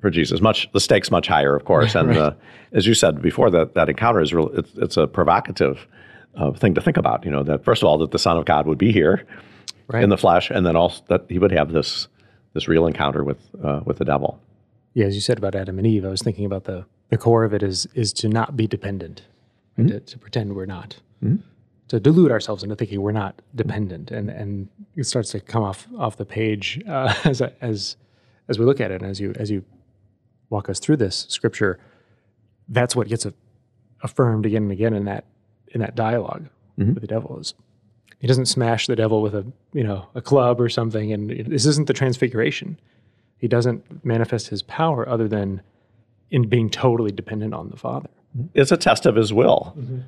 for 0.00 0.10
Jesus. 0.10 0.40
Much 0.40 0.70
the 0.72 0.80
stakes 0.80 1.10
much 1.10 1.28
higher, 1.28 1.54
of 1.54 1.64
course. 1.64 1.94
And 2.02 2.08
right. 2.08 2.18
uh, 2.18 2.32
as 2.72 2.86
you 2.86 2.94
said 2.94 3.22
before, 3.22 3.50
that 3.50 3.74
that 3.74 3.88
encounter 3.88 4.20
is 4.20 4.34
real. 4.34 4.48
It's, 4.48 4.70
it's 4.76 4.96
a 4.96 5.06
provocative 5.06 5.86
uh, 6.34 6.52
thing 6.52 6.74
to 6.74 6.80
think 6.80 6.96
about. 6.96 7.24
You 7.24 7.30
know 7.30 7.42
that 7.42 7.64
first 7.64 7.82
of 7.82 7.88
all 7.88 7.98
that 7.98 8.10
the 8.10 8.18
Son 8.18 8.36
of 8.36 8.44
God 8.44 8.66
would 8.66 8.78
be 8.78 8.92
here 8.92 9.24
right. 9.88 10.02
in 10.02 10.10
the 10.10 10.18
flesh, 10.18 10.50
and 10.50 10.66
then 10.66 10.76
also 10.76 11.02
that 11.08 11.26
he 11.28 11.38
would 11.38 11.52
have 11.52 11.72
this 11.72 12.08
this 12.54 12.68
real 12.68 12.86
encounter 12.86 13.24
with 13.24 13.38
uh, 13.62 13.80
with 13.84 13.98
the 13.98 14.04
devil. 14.04 14.40
Yeah, 14.94 15.06
as 15.06 15.14
you 15.14 15.20
said 15.20 15.38
about 15.38 15.54
Adam 15.54 15.78
and 15.78 15.86
Eve, 15.86 16.04
I 16.04 16.08
was 16.08 16.22
thinking 16.22 16.44
about 16.44 16.64
the 16.64 16.84
the 17.10 17.18
core 17.18 17.44
of 17.44 17.54
it 17.54 17.62
is 17.62 17.86
is 17.94 18.12
to 18.14 18.28
not 18.28 18.56
be 18.56 18.66
dependent, 18.66 19.22
mm-hmm. 19.78 19.88
to, 19.88 20.00
to, 20.00 20.18
pretend 20.18 20.54
we're 20.54 20.66
not. 20.66 20.98
Mm-hmm. 21.22 21.42
To 21.88 22.00
delude 22.00 22.30
ourselves 22.30 22.62
into 22.62 22.74
thinking 22.74 23.02
we're 23.02 23.12
not 23.12 23.42
dependent, 23.54 24.10
and 24.10 24.30
and 24.30 24.68
it 24.96 25.04
starts 25.04 25.30
to 25.32 25.40
come 25.40 25.62
off 25.62 25.86
off 25.98 26.16
the 26.16 26.24
page 26.24 26.80
uh, 26.88 27.14
as 27.24 27.42
as 27.60 27.96
as 28.48 28.58
we 28.58 28.64
look 28.64 28.80
at 28.80 28.90
it, 28.90 29.02
and 29.02 29.10
as 29.10 29.20
you 29.20 29.34
as 29.38 29.50
you 29.50 29.64
walk 30.48 30.68
us 30.68 30.78
through 30.78 30.96
this 30.96 31.26
scripture, 31.28 31.78
that's 32.68 32.96
what 32.96 33.08
gets 33.08 33.26
affirmed 34.02 34.46
again 34.46 34.64
and 34.64 34.72
again 34.72 34.94
in 34.94 35.04
that 35.04 35.24
in 35.68 35.80
that 35.80 35.94
dialog 35.94 36.46
mm-hmm. 36.78 36.94
with 36.94 37.02
the 37.02 37.06
devil 37.06 37.38
is 37.38 37.54
he 38.22 38.28
doesn't 38.28 38.46
smash 38.46 38.86
the 38.86 38.94
devil 38.94 39.20
with 39.20 39.34
a 39.34 39.44
you 39.72 39.82
know 39.82 40.06
a 40.14 40.22
club 40.22 40.60
or 40.60 40.68
something. 40.68 41.12
And 41.12 41.28
this 41.28 41.66
isn't 41.66 41.88
the 41.88 41.92
transfiguration. 41.92 42.78
He 43.36 43.48
doesn't 43.48 44.04
manifest 44.04 44.46
his 44.46 44.62
power 44.62 45.06
other 45.08 45.26
than 45.26 45.60
in 46.30 46.48
being 46.48 46.70
totally 46.70 47.10
dependent 47.10 47.52
on 47.52 47.68
the 47.68 47.76
father. 47.76 48.08
It's 48.54 48.70
a 48.70 48.76
test 48.76 49.06
of 49.06 49.16
his 49.16 49.32
will. 49.32 49.74
Mm-hmm. 49.76 49.98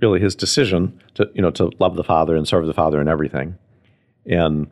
Really 0.00 0.20
his 0.20 0.34
decision 0.34 0.98
to 1.14 1.30
you 1.34 1.42
know 1.42 1.50
to 1.50 1.70
love 1.78 1.96
the 1.96 2.04
father 2.04 2.36
and 2.36 2.46
serve 2.46 2.66
the 2.66 2.74
father 2.74 3.00
in 3.00 3.08
everything 3.08 3.56
and 4.26 4.68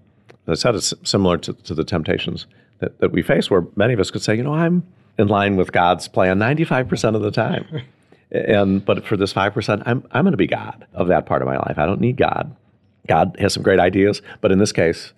as 0.47 0.61
i 0.61 0.63
said 0.63 0.75
it's 0.75 0.95
similar 1.05 1.37
to, 1.39 1.53
to 1.53 1.75
the 1.75 1.85
temptations 1.85 2.47
that, 2.79 2.99
that 3.01 3.13
we 3.13 3.23
face 3.23 3.51
where 3.51 3.67
many 3.77 3.93
of 3.93 4.01
us 4.01 4.11
could 4.11 4.23
say 4.23 4.35
you 4.35 4.43
know 4.43 4.55
i'm 4.55 4.87
in 5.19 5.29
line 5.29 5.57
with 5.57 5.73
god's 5.73 6.09
plan 6.09 6.39
95% 6.39 7.15
of 7.15 7.23
the 7.23 7.31
time 7.31 7.83
And 8.31 8.85
but 8.85 9.07
for 9.07 9.17
this 9.17 9.33
five 9.33 9.55
percent, 9.55 9.83
I'm 9.87 10.07
I'm 10.11 10.25
going 10.25 10.33
to 10.33 10.39
be 10.39 10.47
God 10.47 10.87
of 10.93 11.09
that 11.09 11.27
part 11.27 11.41
of 11.41 11.49
my 11.49 11.57
life. 11.57 11.79
I 11.79 11.87
don't 11.87 12.01
need 12.01 12.17
God. 12.17 12.55
God 13.07 13.37
has 13.39 13.55
some 13.55 13.63
great 13.63 13.81
ideas, 13.81 14.21
but 14.43 14.53
in 14.53 14.59
this 14.59 14.73
case, 14.73 15.15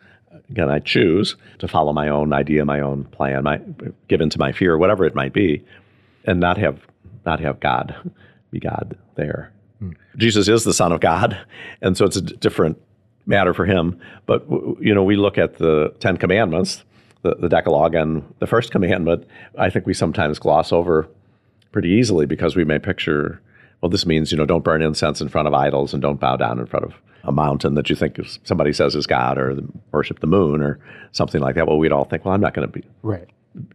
again, 0.49 0.71
I 0.71 0.79
choose 0.79 1.35
to 1.59 1.67
follow 1.67 1.93
my 1.93 2.09
own 2.09 2.33
idea, 2.33 2.64
my 2.64 2.79
own 2.79 3.05
plan, 3.05 3.43
my 3.43 3.61
give 4.07 4.21
into 4.21 4.38
my 4.38 4.52
fear, 4.52 4.79
whatever 4.79 5.05
it 5.05 5.17
might 5.17 5.33
be, 5.33 5.64
and 6.25 6.38
not 6.38 6.57
have 6.59 6.87
not 7.26 7.40
have 7.40 7.59
God 7.59 8.12
be 8.52 8.61
God 8.61 8.97
there. 9.17 9.52
Jesus 10.16 10.49
is 10.49 10.64
the 10.64 10.75
Son 10.75 10.92
of 10.92 11.00
God, 11.00 11.38
and 11.80 11.96
so 11.96 12.04
it's 12.04 12.16
a 12.16 12.22
different 12.22 12.80
matter 13.26 13.54
for 13.54 13.64
him. 13.64 13.99
But 14.26 14.44
you 14.80 14.94
know, 14.94 15.02
we 15.02 15.16
look 15.16 15.38
at 15.38 15.58
the 15.58 15.94
Ten 16.00 16.16
Commandments, 16.16 16.84
the, 17.22 17.34
the 17.37 17.49
Decalogue, 17.49 17.94
and 17.94 18.22
the 18.38 18.46
first 18.46 18.70
commandment. 18.70 19.26
I 19.58 19.70
think 19.70 19.87
we 19.87 19.94
sometimes 19.94 20.38
gloss 20.38 20.72
over 20.72 21.08
pretty 21.72 21.88
easily 21.88 22.26
because 22.26 22.56
we 22.56 22.64
may 22.64 22.78
picture, 22.78 23.40
well, 23.80 23.90
this 23.90 24.04
means, 24.06 24.32
you 24.32 24.38
know, 24.38 24.46
don't 24.46 24.64
burn 24.64 24.82
incense 24.82 25.20
in 25.20 25.28
front 25.28 25.49
of 25.49 25.54
idols 25.54 25.92
and 25.92 26.02
don't 26.02 26.20
bow 26.20 26.37
down 26.37 26.58
in 26.58 26.66
front 26.66 26.84
of 26.84 26.94
a 27.25 27.32
mountain 27.32 27.75
that 27.75 27.90
you 27.90 27.96
think 27.96 28.18
somebody 28.44 28.72
says 28.72 28.94
is 28.94 29.06
God 29.06 29.38
or 29.38 29.56
worship 29.92 30.20
the 30.20 30.26
moon 30.26 30.62
or 30.62 30.78
something 31.12 31.40
like 31.40 31.54
that. 31.54 31.66
Well, 31.66 31.78
we'd 31.78 31.92
all 31.92 32.04
think, 32.04 32.25
well, 32.25 32.34
I'm 32.34 32.40
not 32.40 32.54
going 32.54 32.66
to 32.66 32.72
be 32.72 32.84
right. 33.02 33.28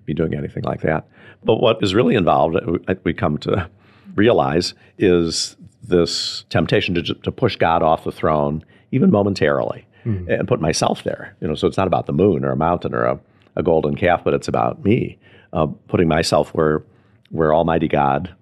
be 0.05 0.13
doing 0.13 0.33
anything 0.33 0.63
like 0.63 0.81
that. 0.81 1.07
But 1.43 1.57
what 1.57 1.81
is 1.83 1.93
really 1.93 2.15
involved, 2.15 2.55
uh, 2.55 2.95
we 3.03 3.13
come 3.13 3.38
to 3.39 3.69
realize, 4.15 4.74
is 4.97 5.55
this 5.88 6.46
temptation 6.50 6.96
to, 6.96 7.04
to 7.04 7.32
push 7.32 7.56
God 7.56 7.84
off 7.84 8.04
the 8.04 8.12
throne, 8.12 8.63
even 8.92 9.12
momentarily, 9.12 9.86
mm-hmm. 10.06 10.30
and 10.30 10.48
put 10.48 10.62
myself 10.62 11.04
there. 11.04 11.36
You 11.42 11.48
know, 11.48 11.56
so 11.56 11.68
it's 11.68 11.77
not 11.77 11.88
about 11.88 12.06
the 12.06 12.13
moon 12.13 12.44
or 12.46 12.51
a 12.51 12.58
mountain 12.58 12.94
or 12.94 13.04
a, 13.06 13.20
a 13.56 13.63
golden 13.63 13.96
calf, 13.96 14.24
but 14.24 14.34
it's 14.34 14.48
about 14.48 14.84
me, 14.84 15.18
uh, 15.54 15.68
putting 15.88 16.08
myself 16.08 16.50
where 16.54 16.84
where 17.30 17.54
Almighty 17.54 17.88
God 17.88 18.34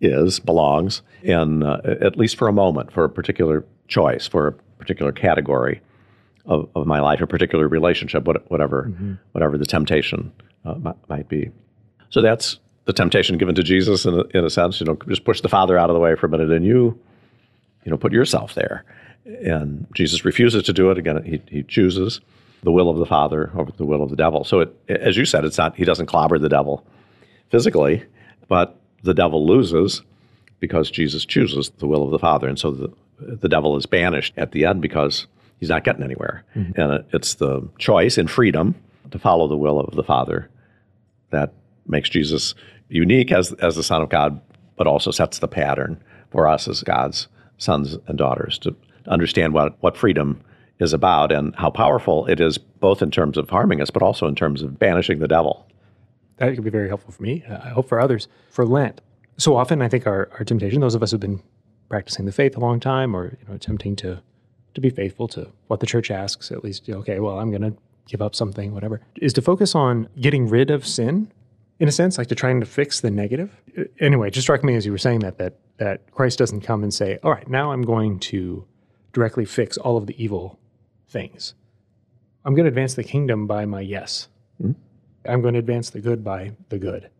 is, 0.00 0.38
belongs, 0.38 1.02
and 1.24 1.64
uh, 1.64 1.80
at 1.84 2.16
least 2.16 2.36
for 2.36 2.48
a 2.48 2.52
moment, 2.52 2.92
for 2.92 3.04
a 3.04 3.08
particular 3.08 3.64
choice, 3.88 4.26
for 4.26 4.46
a 4.46 4.52
particular 4.78 5.12
category 5.12 5.80
of, 6.46 6.68
of 6.74 6.86
my 6.86 7.00
life, 7.00 7.20
a 7.20 7.26
particular 7.26 7.66
relationship, 7.68 8.24
whatever, 8.24 8.84
mm-hmm. 8.84 9.14
whatever 9.32 9.58
the 9.58 9.66
temptation 9.66 10.32
uh, 10.64 10.76
might 11.08 11.28
be. 11.28 11.50
So 12.10 12.22
that's 12.22 12.60
the 12.88 12.94
temptation 12.94 13.36
given 13.36 13.54
to 13.54 13.62
Jesus 13.62 14.06
in 14.06 14.14
a, 14.14 14.22
in 14.34 14.46
a 14.46 14.50
sense. 14.50 14.80
You 14.80 14.86
know, 14.86 14.98
just 15.06 15.22
push 15.22 15.42
the 15.42 15.48
Father 15.50 15.76
out 15.76 15.90
of 15.90 15.94
the 15.94 16.00
way 16.00 16.16
for 16.16 16.24
a 16.24 16.28
minute, 16.30 16.50
and 16.50 16.64
you, 16.64 16.98
you 17.84 17.90
know, 17.90 17.98
put 17.98 18.12
yourself 18.14 18.54
there. 18.54 18.82
And 19.26 19.86
Jesus 19.94 20.24
refuses 20.24 20.62
to 20.62 20.72
do 20.72 20.90
it. 20.90 20.96
Again, 20.96 21.22
he, 21.22 21.42
he 21.50 21.62
chooses 21.62 22.22
the 22.62 22.72
will 22.72 22.88
of 22.88 22.96
the 22.96 23.04
Father 23.04 23.52
over 23.54 23.70
the 23.72 23.84
will 23.84 24.02
of 24.02 24.08
the 24.08 24.16
devil. 24.16 24.42
So, 24.42 24.60
it, 24.60 24.74
as 24.88 25.18
you 25.18 25.26
said, 25.26 25.44
it's 25.44 25.58
not 25.58 25.76
he 25.76 25.84
doesn't 25.84 26.06
clobber 26.06 26.38
the 26.38 26.48
devil 26.48 26.82
physically, 27.50 28.04
but 28.48 28.80
the 29.02 29.12
devil 29.12 29.46
loses 29.46 30.00
because 30.58 30.90
Jesus 30.90 31.26
chooses 31.26 31.68
the 31.76 31.86
will 31.86 32.04
of 32.04 32.10
the 32.10 32.18
Father, 32.18 32.48
and 32.48 32.58
so 32.58 32.70
the 32.70 32.90
the 33.20 33.50
devil 33.50 33.76
is 33.76 33.84
banished 33.84 34.32
at 34.38 34.52
the 34.52 34.64
end 34.64 34.80
because 34.80 35.26
he's 35.60 35.68
not 35.68 35.84
getting 35.84 36.02
anywhere. 36.02 36.42
Mm-hmm. 36.56 36.80
And 36.80 37.04
it's 37.12 37.34
the 37.34 37.68
choice 37.76 38.16
and 38.16 38.30
freedom 38.30 38.76
to 39.10 39.18
follow 39.18 39.46
the 39.46 39.58
will 39.58 39.78
of 39.78 39.94
the 39.94 40.04
Father 40.04 40.48
that 41.30 41.52
makes 41.86 42.08
Jesus 42.08 42.54
unique 42.88 43.32
as 43.32 43.52
as 43.54 43.76
the 43.76 43.82
Son 43.82 44.02
of 44.02 44.08
God, 44.08 44.40
but 44.76 44.86
also 44.86 45.10
sets 45.10 45.38
the 45.38 45.48
pattern 45.48 46.02
for 46.30 46.48
us 46.48 46.68
as 46.68 46.82
God's 46.82 47.28
sons 47.58 47.96
and 48.06 48.16
daughters 48.16 48.58
to 48.58 48.74
understand 49.06 49.52
what, 49.52 49.76
what 49.82 49.96
freedom 49.96 50.40
is 50.78 50.92
about 50.92 51.32
and 51.32 51.54
how 51.56 51.70
powerful 51.70 52.26
it 52.26 52.40
is, 52.40 52.56
both 52.56 53.02
in 53.02 53.10
terms 53.10 53.36
of 53.36 53.50
harming 53.50 53.80
us, 53.80 53.90
but 53.90 54.02
also 54.02 54.26
in 54.28 54.34
terms 54.34 54.62
of 54.62 54.78
banishing 54.78 55.18
the 55.18 55.28
devil. 55.28 55.66
That 56.36 56.54
could 56.54 56.62
be 56.62 56.70
very 56.70 56.88
helpful 56.88 57.12
for 57.12 57.22
me. 57.22 57.44
Uh, 57.48 57.58
I 57.64 57.68
hope 57.70 57.88
for 57.88 57.98
others. 57.98 58.28
For 58.50 58.64
Lent, 58.64 59.00
so 59.36 59.56
often 59.56 59.82
I 59.82 59.88
think 59.88 60.06
our, 60.06 60.28
our 60.34 60.44
temptation, 60.44 60.80
those 60.80 60.94
of 60.94 61.02
us 61.02 61.10
who've 61.10 61.20
been 61.20 61.42
practicing 61.88 62.26
the 62.26 62.32
faith 62.32 62.56
a 62.56 62.60
long 62.60 62.78
time 62.78 63.16
or 63.16 63.36
you 63.40 63.48
know, 63.48 63.54
attempting 63.54 63.96
to 63.96 64.22
to 64.74 64.80
be 64.80 64.90
faithful 64.90 65.26
to 65.26 65.50
what 65.66 65.80
the 65.80 65.86
church 65.86 66.10
asks, 66.10 66.52
at 66.52 66.62
least, 66.62 66.88
okay, 66.88 67.18
well, 67.18 67.40
I'm 67.40 67.50
going 67.50 67.62
to 67.62 67.74
give 68.06 68.22
up 68.22 68.34
something, 68.36 68.74
whatever, 68.74 69.00
is 69.16 69.32
to 69.32 69.42
focus 69.42 69.74
on 69.74 70.08
getting 70.20 70.46
rid 70.46 70.70
of 70.70 70.86
sin 70.86 71.32
in 71.80 71.88
a 71.88 71.92
sense, 71.92 72.18
like 72.18 72.28
to 72.28 72.34
trying 72.34 72.60
to 72.60 72.66
fix 72.66 73.00
the 73.00 73.10
negative. 73.10 73.54
Anyway, 74.00 74.28
it 74.28 74.32
just 74.32 74.44
struck 74.44 74.64
me 74.64 74.74
as 74.74 74.84
you 74.84 74.92
were 74.92 74.98
saying 74.98 75.20
that 75.20 75.38
that 75.38 75.58
that 75.78 76.10
Christ 76.10 76.38
doesn't 76.38 76.62
come 76.62 76.82
and 76.82 76.92
say, 76.92 77.18
"All 77.22 77.30
right, 77.30 77.48
now 77.48 77.72
I'm 77.72 77.82
going 77.82 78.18
to 78.20 78.64
directly 79.12 79.44
fix 79.44 79.76
all 79.78 79.96
of 79.96 80.06
the 80.06 80.22
evil 80.22 80.58
things. 81.08 81.54
I'm 82.44 82.54
going 82.54 82.64
to 82.64 82.68
advance 82.68 82.94
the 82.94 83.04
kingdom 83.04 83.46
by 83.46 83.64
my 83.64 83.80
yes. 83.80 84.28
Mm-hmm. 84.62 84.72
I'm 85.30 85.40
going 85.40 85.54
to 85.54 85.60
advance 85.60 85.90
the 85.90 86.00
good 86.00 86.24
by 86.24 86.52
the 86.68 86.78
good." 86.78 87.10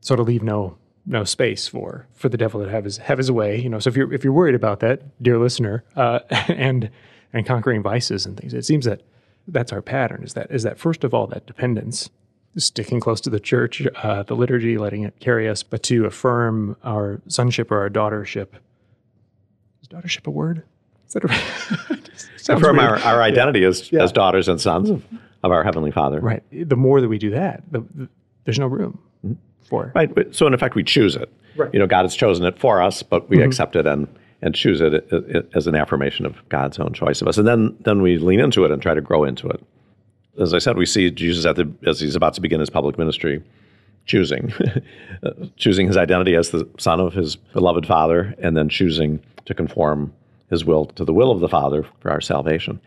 So 0.00 0.16
to 0.16 0.22
leave 0.22 0.42
no 0.42 0.78
no 1.04 1.24
space 1.24 1.68
for 1.68 2.06
for 2.14 2.28
the 2.28 2.36
devil 2.36 2.62
to 2.62 2.70
have 2.70 2.84
his 2.84 2.96
have 2.98 3.18
his 3.18 3.30
way. 3.30 3.60
You 3.60 3.68
know, 3.68 3.78
so 3.78 3.88
if 3.88 3.96
you're 3.96 4.12
if 4.12 4.24
you're 4.24 4.32
worried 4.32 4.54
about 4.54 4.80
that, 4.80 5.22
dear 5.22 5.38
listener, 5.38 5.84
uh, 5.94 6.20
and 6.48 6.90
and 7.32 7.44
conquering 7.44 7.82
vices 7.82 8.24
and 8.24 8.36
things, 8.38 8.54
it 8.54 8.64
seems 8.64 8.86
that 8.86 9.02
that's 9.46 9.72
our 9.72 9.82
pattern. 9.82 10.22
Is 10.24 10.32
that 10.34 10.50
is 10.50 10.62
that 10.62 10.78
first 10.78 11.04
of 11.04 11.12
all 11.12 11.26
that 11.28 11.46
dependence 11.46 12.08
sticking 12.56 13.00
close 13.00 13.20
to 13.22 13.30
the 13.30 13.40
church, 13.40 13.86
uh, 13.96 14.22
the 14.22 14.34
liturgy, 14.34 14.78
letting 14.78 15.02
it 15.02 15.18
carry 15.20 15.48
us, 15.48 15.62
but 15.62 15.82
to 15.84 16.06
affirm 16.06 16.76
our 16.82 17.20
sonship 17.28 17.70
or 17.70 17.80
our 17.80 17.90
daughtership. 17.90 18.48
Is 19.82 19.88
daughtership 19.88 20.26
a 20.26 20.30
word? 20.30 20.62
Is 21.06 21.12
that 21.14 21.24
a, 21.24 22.52
affirm 22.56 22.78
our, 22.78 22.98
our 22.98 23.22
identity 23.22 23.60
yeah. 23.60 23.68
as, 23.68 23.92
yeah. 23.92 24.02
as 24.02 24.12
daughters 24.12 24.48
and 24.48 24.60
sons 24.60 24.90
of, 24.90 25.04
of 25.42 25.52
our 25.52 25.62
Heavenly 25.62 25.90
Father. 25.90 26.20
Right. 26.20 26.42
The 26.50 26.76
more 26.76 27.00
that 27.00 27.08
we 27.08 27.18
do 27.18 27.30
that, 27.30 27.62
the, 27.70 27.80
the, 27.94 28.08
there's 28.44 28.58
no 28.58 28.66
room 28.66 28.98
mm-hmm. 29.24 29.34
for 29.68 29.92
Right. 29.94 30.34
So, 30.34 30.46
in 30.46 30.54
effect, 30.54 30.74
we 30.74 30.82
choose 30.82 31.16
it. 31.16 31.32
Right. 31.56 31.72
You 31.72 31.78
know, 31.78 31.86
God 31.86 32.02
has 32.02 32.14
chosen 32.14 32.44
it 32.46 32.58
for 32.58 32.82
us, 32.82 33.02
but 33.02 33.28
we 33.28 33.36
mm-hmm. 33.36 33.46
accept 33.46 33.76
it 33.76 33.86
and, 33.86 34.08
and 34.42 34.54
choose 34.54 34.80
it, 34.80 34.94
it, 34.94 35.12
it 35.12 35.50
as 35.54 35.66
an 35.66 35.74
affirmation 35.74 36.26
of 36.26 36.36
God's 36.48 36.78
own 36.78 36.92
choice 36.92 37.22
of 37.22 37.28
us. 37.28 37.38
And 37.38 37.46
then, 37.46 37.76
then 37.80 38.02
we 38.02 38.18
lean 38.18 38.40
into 38.40 38.64
it 38.64 38.70
and 38.70 38.82
try 38.82 38.94
to 38.94 39.00
grow 39.00 39.24
into 39.24 39.48
it 39.48 39.62
as 40.40 40.54
I 40.54 40.58
said, 40.58 40.76
we 40.76 40.86
see 40.86 41.10
Jesus 41.10 41.44
at 41.44 41.56
the 41.56 41.70
as 41.86 42.00
he's 42.00 42.16
about 42.16 42.34
to 42.34 42.40
begin 42.40 42.60
his 42.60 42.70
public 42.70 42.98
ministry, 42.98 43.42
choosing, 44.04 44.52
choosing 45.56 45.86
his 45.86 45.96
identity 45.96 46.34
as 46.34 46.50
the 46.50 46.68
son 46.78 47.00
of 47.00 47.14
his 47.14 47.36
beloved 47.36 47.86
Father, 47.86 48.34
and 48.38 48.56
then 48.56 48.68
choosing 48.68 49.20
to 49.46 49.54
conform 49.54 50.12
his 50.50 50.64
will 50.64 50.86
to 50.86 51.04
the 51.04 51.12
will 51.12 51.30
of 51.30 51.40
the 51.40 51.48
Father 51.48 51.84
for 52.00 52.10
our 52.10 52.20
salvation. 52.20 52.80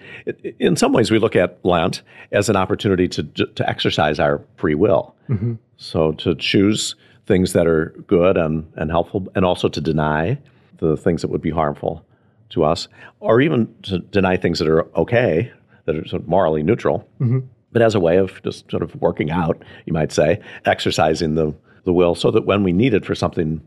in 0.59 0.75
some 0.75 0.93
ways, 0.93 1.11
we 1.11 1.19
look 1.19 1.35
at 1.35 1.59
Lent 1.63 2.01
as 2.31 2.49
an 2.49 2.55
opportunity 2.55 3.07
to 3.07 3.23
to 3.23 3.69
exercise 3.69 4.19
our 4.19 4.41
free 4.57 4.75
will. 4.75 5.15
Mm-hmm. 5.29 5.55
So 5.77 6.13
to 6.13 6.35
choose 6.35 6.95
things 7.25 7.53
that 7.53 7.67
are 7.67 7.93
good 8.07 8.37
and, 8.37 8.71
and 8.75 8.89
helpful, 8.89 9.27
and 9.35 9.45
also 9.45 9.69
to 9.69 9.81
deny 9.81 10.37
the 10.77 10.97
things 10.97 11.21
that 11.21 11.29
would 11.29 11.41
be 11.41 11.51
harmful 11.51 12.03
to 12.49 12.63
us, 12.63 12.87
or 13.19 13.39
even 13.41 13.73
to 13.83 13.99
deny 13.99 14.35
things 14.35 14.57
that 14.59 14.67
are 14.67 14.85
okay 14.97 15.51
that 15.89 15.97
are 15.97 16.07
sort 16.07 16.21
of 16.21 16.27
morally 16.27 16.61
neutral, 16.61 17.09
mm-hmm. 17.19 17.39
but 17.71 17.81
as 17.81 17.95
a 17.95 17.99
way 17.99 18.17
of 18.17 18.41
just 18.43 18.69
sort 18.69 18.83
of 18.83 18.93
working 19.01 19.31
out, 19.31 19.61
you 19.85 19.93
might 19.93 20.11
say, 20.11 20.39
exercising 20.65 21.33
the, 21.33 21.53
the 21.83 21.93
will 21.93 22.13
so 22.13 22.29
that 22.29 22.45
when 22.45 22.61
we 22.61 22.71
need 22.71 22.93
it 22.93 23.05
for 23.05 23.15
something 23.15 23.59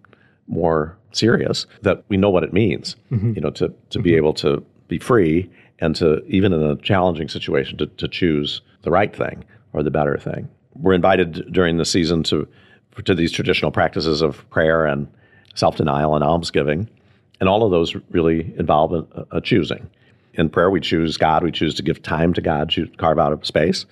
more 0.46 0.96
serious, 1.10 1.66
that 1.82 2.04
we 2.08 2.16
know 2.16 2.30
what 2.30 2.44
it 2.44 2.52
means, 2.52 2.94
mm-hmm. 3.10 3.32
you 3.32 3.40
know, 3.40 3.50
to, 3.50 3.74
to 3.90 3.98
be 3.98 4.10
mm-hmm. 4.10 4.18
able 4.18 4.34
to 4.34 4.64
be 4.86 4.98
free 4.98 5.50
and 5.80 5.96
to, 5.96 6.24
even 6.26 6.52
in 6.52 6.62
a 6.62 6.76
challenging 6.76 7.28
situation, 7.28 7.76
to, 7.78 7.86
to 7.86 8.06
choose 8.06 8.62
the 8.82 8.90
right 8.90 9.14
thing 9.16 9.44
or 9.72 9.82
the 9.82 9.90
better 9.90 10.16
thing. 10.16 10.48
We're 10.74 10.94
invited 10.94 11.52
during 11.52 11.78
the 11.78 11.84
season 11.84 12.22
to, 12.24 12.46
to 13.04 13.14
these 13.14 13.32
traditional 13.32 13.72
practices 13.72 14.22
of 14.22 14.48
prayer 14.50 14.86
and 14.86 15.08
self 15.54 15.76
denial 15.76 16.14
and 16.14 16.22
almsgiving. 16.22 16.88
And 17.40 17.48
all 17.48 17.64
of 17.64 17.72
those 17.72 17.96
really 18.10 18.54
involve 18.56 18.92
a, 18.92 19.26
a 19.32 19.40
choosing 19.40 19.90
in 20.34 20.48
prayer, 20.48 20.70
we 20.70 20.80
choose 20.80 21.16
God. 21.16 21.42
We 21.42 21.52
choose 21.52 21.74
to 21.74 21.82
give 21.82 22.02
time 22.02 22.32
to 22.34 22.40
God, 22.40 22.70
choose, 22.70 22.88
carve 22.96 23.18
out 23.18 23.32
a 23.32 23.44
space, 23.44 23.86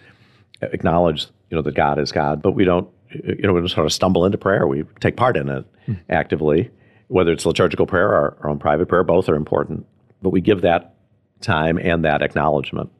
acknowledge 0.62 1.26
you 1.50 1.56
know 1.56 1.62
that 1.62 1.74
God 1.74 1.98
is 1.98 2.12
God. 2.12 2.42
But 2.42 2.52
we 2.52 2.64
don't 2.64 2.88
you 3.12 3.42
know 3.42 3.52
we 3.52 3.60
don't 3.60 3.68
sort 3.68 3.86
of 3.86 3.92
stumble 3.92 4.24
into 4.24 4.38
prayer. 4.38 4.66
We 4.66 4.84
take 5.00 5.16
part 5.16 5.36
in 5.36 5.48
it 5.48 5.64
mm. 5.86 5.98
actively, 6.08 6.70
whether 7.08 7.32
it's 7.32 7.44
liturgical 7.44 7.86
prayer 7.86 8.08
or 8.08 8.36
our 8.40 8.50
own 8.50 8.58
private 8.58 8.86
prayer. 8.86 9.04
Both 9.04 9.28
are 9.28 9.34
important, 9.34 9.86
but 10.22 10.30
we 10.30 10.40
give 10.40 10.62
that 10.62 10.94
time 11.40 11.78
and 11.78 12.04
that 12.04 12.22
acknowledgement 12.22 12.90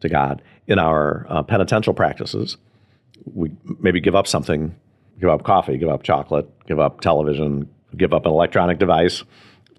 to 0.00 0.08
God 0.08 0.42
in 0.66 0.78
our 0.78 1.26
uh, 1.28 1.42
penitential 1.42 1.94
practices. 1.94 2.56
We 3.24 3.50
maybe 3.80 4.00
give 4.00 4.14
up 4.14 4.26
something, 4.26 4.74
give 5.20 5.30
up 5.30 5.44
coffee, 5.44 5.78
give 5.78 5.88
up 5.88 6.02
chocolate, 6.02 6.48
give 6.66 6.78
up 6.78 7.00
television, 7.00 7.68
give 7.96 8.12
up 8.12 8.26
an 8.26 8.32
electronic 8.32 8.78
device. 8.78 9.24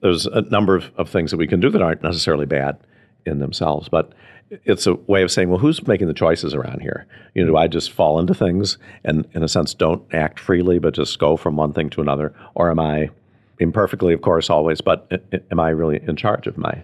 There's 0.01 0.25
a 0.25 0.41
number 0.41 0.75
of, 0.75 0.91
of 0.97 1.09
things 1.09 1.31
that 1.31 1.37
we 1.37 1.47
can 1.47 1.59
do 1.59 1.69
that 1.69 1.81
aren't 1.81 2.03
necessarily 2.03 2.45
bad 2.45 2.77
in 3.25 3.39
themselves. 3.39 3.89
But 3.89 4.13
it's 4.49 4.85
a 4.87 4.93
way 4.93 5.23
of 5.23 5.31
saying, 5.31 5.49
well, 5.49 5.59
who's 5.59 5.85
making 5.87 6.07
the 6.07 6.13
choices 6.13 6.53
around 6.53 6.81
here? 6.81 7.07
You 7.33 7.43
know, 7.43 7.51
do 7.51 7.57
I 7.57 7.67
just 7.67 7.91
fall 7.91 8.19
into 8.19 8.33
things 8.33 8.77
and, 9.03 9.27
in 9.33 9.43
a 9.43 9.47
sense, 9.47 9.73
don't 9.73 10.03
act 10.13 10.39
freely, 10.39 10.79
but 10.79 10.93
just 10.93 11.19
go 11.19 11.35
from 11.35 11.55
one 11.55 11.73
thing 11.73 11.89
to 11.91 12.01
another, 12.01 12.33
or 12.53 12.69
am 12.69 12.79
I 12.79 13.09
imperfectly, 13.59 14.13
of 14.13 14.21
course, 14.21 14.49
always, 14.49 14.81
but 14.81 15.11
am 15.51 15.59
I 15.59 15.69
really 15.69 16.01
in 16.07 16.15
charge 16.15 16.47
of 16.47 16.57
my 16.57 16.83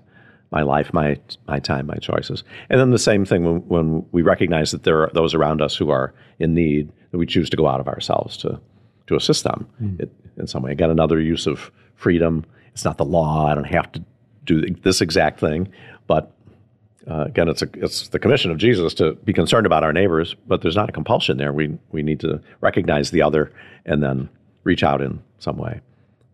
my 0.52 0.64
life, 0.64 0.94
my 0.94 1.18
my 1.48 1.60
time, 1.60 1.86
my 1.86 1.96
choices? 1.96 2.44
And 2.70 2.80
then 2.80 2.92
the 2.92 3.00
same 3.00 3.26
thing 3.26 3.44
when, 3.44 3.68
when 3.68 4.06
we 4.12 4.22
recognize 4.22 4.72
that 4.72 4.84
there 4.84 5.04
are 5.04 5.12
those 5.14 5.34
around 5.34 5.62
us 5.62 5.76
who 5.76 5.90
are 5.92 6.14
in 6.40 6.54
need, 6.54 6.92
that 7.12 7.18
we 7.18 7.26
choose 7.26 7.50
to 7.52 7.58
go 7.58 7.68
out 7.68 7.80
of 7.80 7.88
ourselves 7.88 8.38
to 8.38 8.60
to 9.08 9.16
assist 9.16 9.44
them 9.44 9.68
mm. 9.82 10.10
in 10.38 10.48
some 10.48 10.64
way. 10.64 10.72
Again, 10.72 10.90
another 10.90 11.20
use 11.20 11.46
of 11.46 11.72
freedom. 11.96 12.46
It's 12.74 12.86
not 12.86 12.98
the 12.98 13.06
law. 13.06 13.48
I 13.48 13.56
don't 13.56 13.66
have 13.66 13.92
to 13.92 14.04
do 14.46 14.62
this 14.84 15.02
exact 15.02 15.40
thing, 15.40 15.72
but 16.12 16.30
uh, 17.10 17.24
again, 17.24 17.48
it's 17.48 17.62
a, 17.62 17.70
it's 17.76 18.10
the 18.10 18.20
commission 18.20 18.52
of 18.52 18.58
Jesus 18.58 18.94
to 18.96 19.14
be 19.24 19.32
concerned 19.32 19.66
about 19.66 19.82
our 19.82 19.94
neighbors, 19.94 20.36
but 20.46 20.62
there's 20.62 20.76
not 20.76 20.90
a 20.90 20.92
compulsion 20.92 21.38
there. 21.38 21.54
We 21.54 21.78
we 21.94 22.04
need 22.04 22.20
to 22.20 22.42
recognize 22.60 23.12
the 23.12 23.22
other 23.22 23.54
and 23.86 24.04
then 24.04 24.28
reach 24.66 24.84
out 24.84 25.02
in 25.02 25.24
some 25.40 25.56
way. 25.56 25.80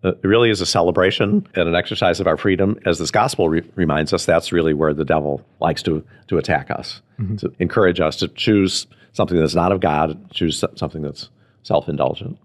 Uh, 0.04 0.14
it 0.14 0.24
really 0.24 0.50
is 0.50 0.60
a 0.60 0.66
celebration 0.66 1.48
and 1.54 1.70
an 1.70 1.76
exercise 1.76 2.20
of 2.20 2.26
our 2.26 2.38
freedom, 2.38 2.80
as 2.88 2.98
this 2.98 3.12
gospel 3.12 3.50
re- 3.50 3.70
reminds 3.76 4.14
us. 4.14 4.26
That's 4.26 4.52
really 4.52 4.74
where 4.74 4.96
the 4.96 5.06
devil 5.06 5.46
likes 5.60 5.84
to 5.84 6.04
to 6.30 6.40
attack 6.40 6.72
us, 6.72 7.02
mm-hmm. 7.20 7.36
to 7.36 7.54
encourage 7.60 8.00
us 8.00 8.16
to 8.18 8.30
choose 8.30 8.88
something 9.14 9.38
that's 9.38 9.54
not 9.54 9.72
of 9.72 9.80
God, 9.80 10.32
choose 10.32 10.64
something 10.76 11.04
that's 11.04 11.30
self 11.62 11.88
indulgent, 11.88 12.40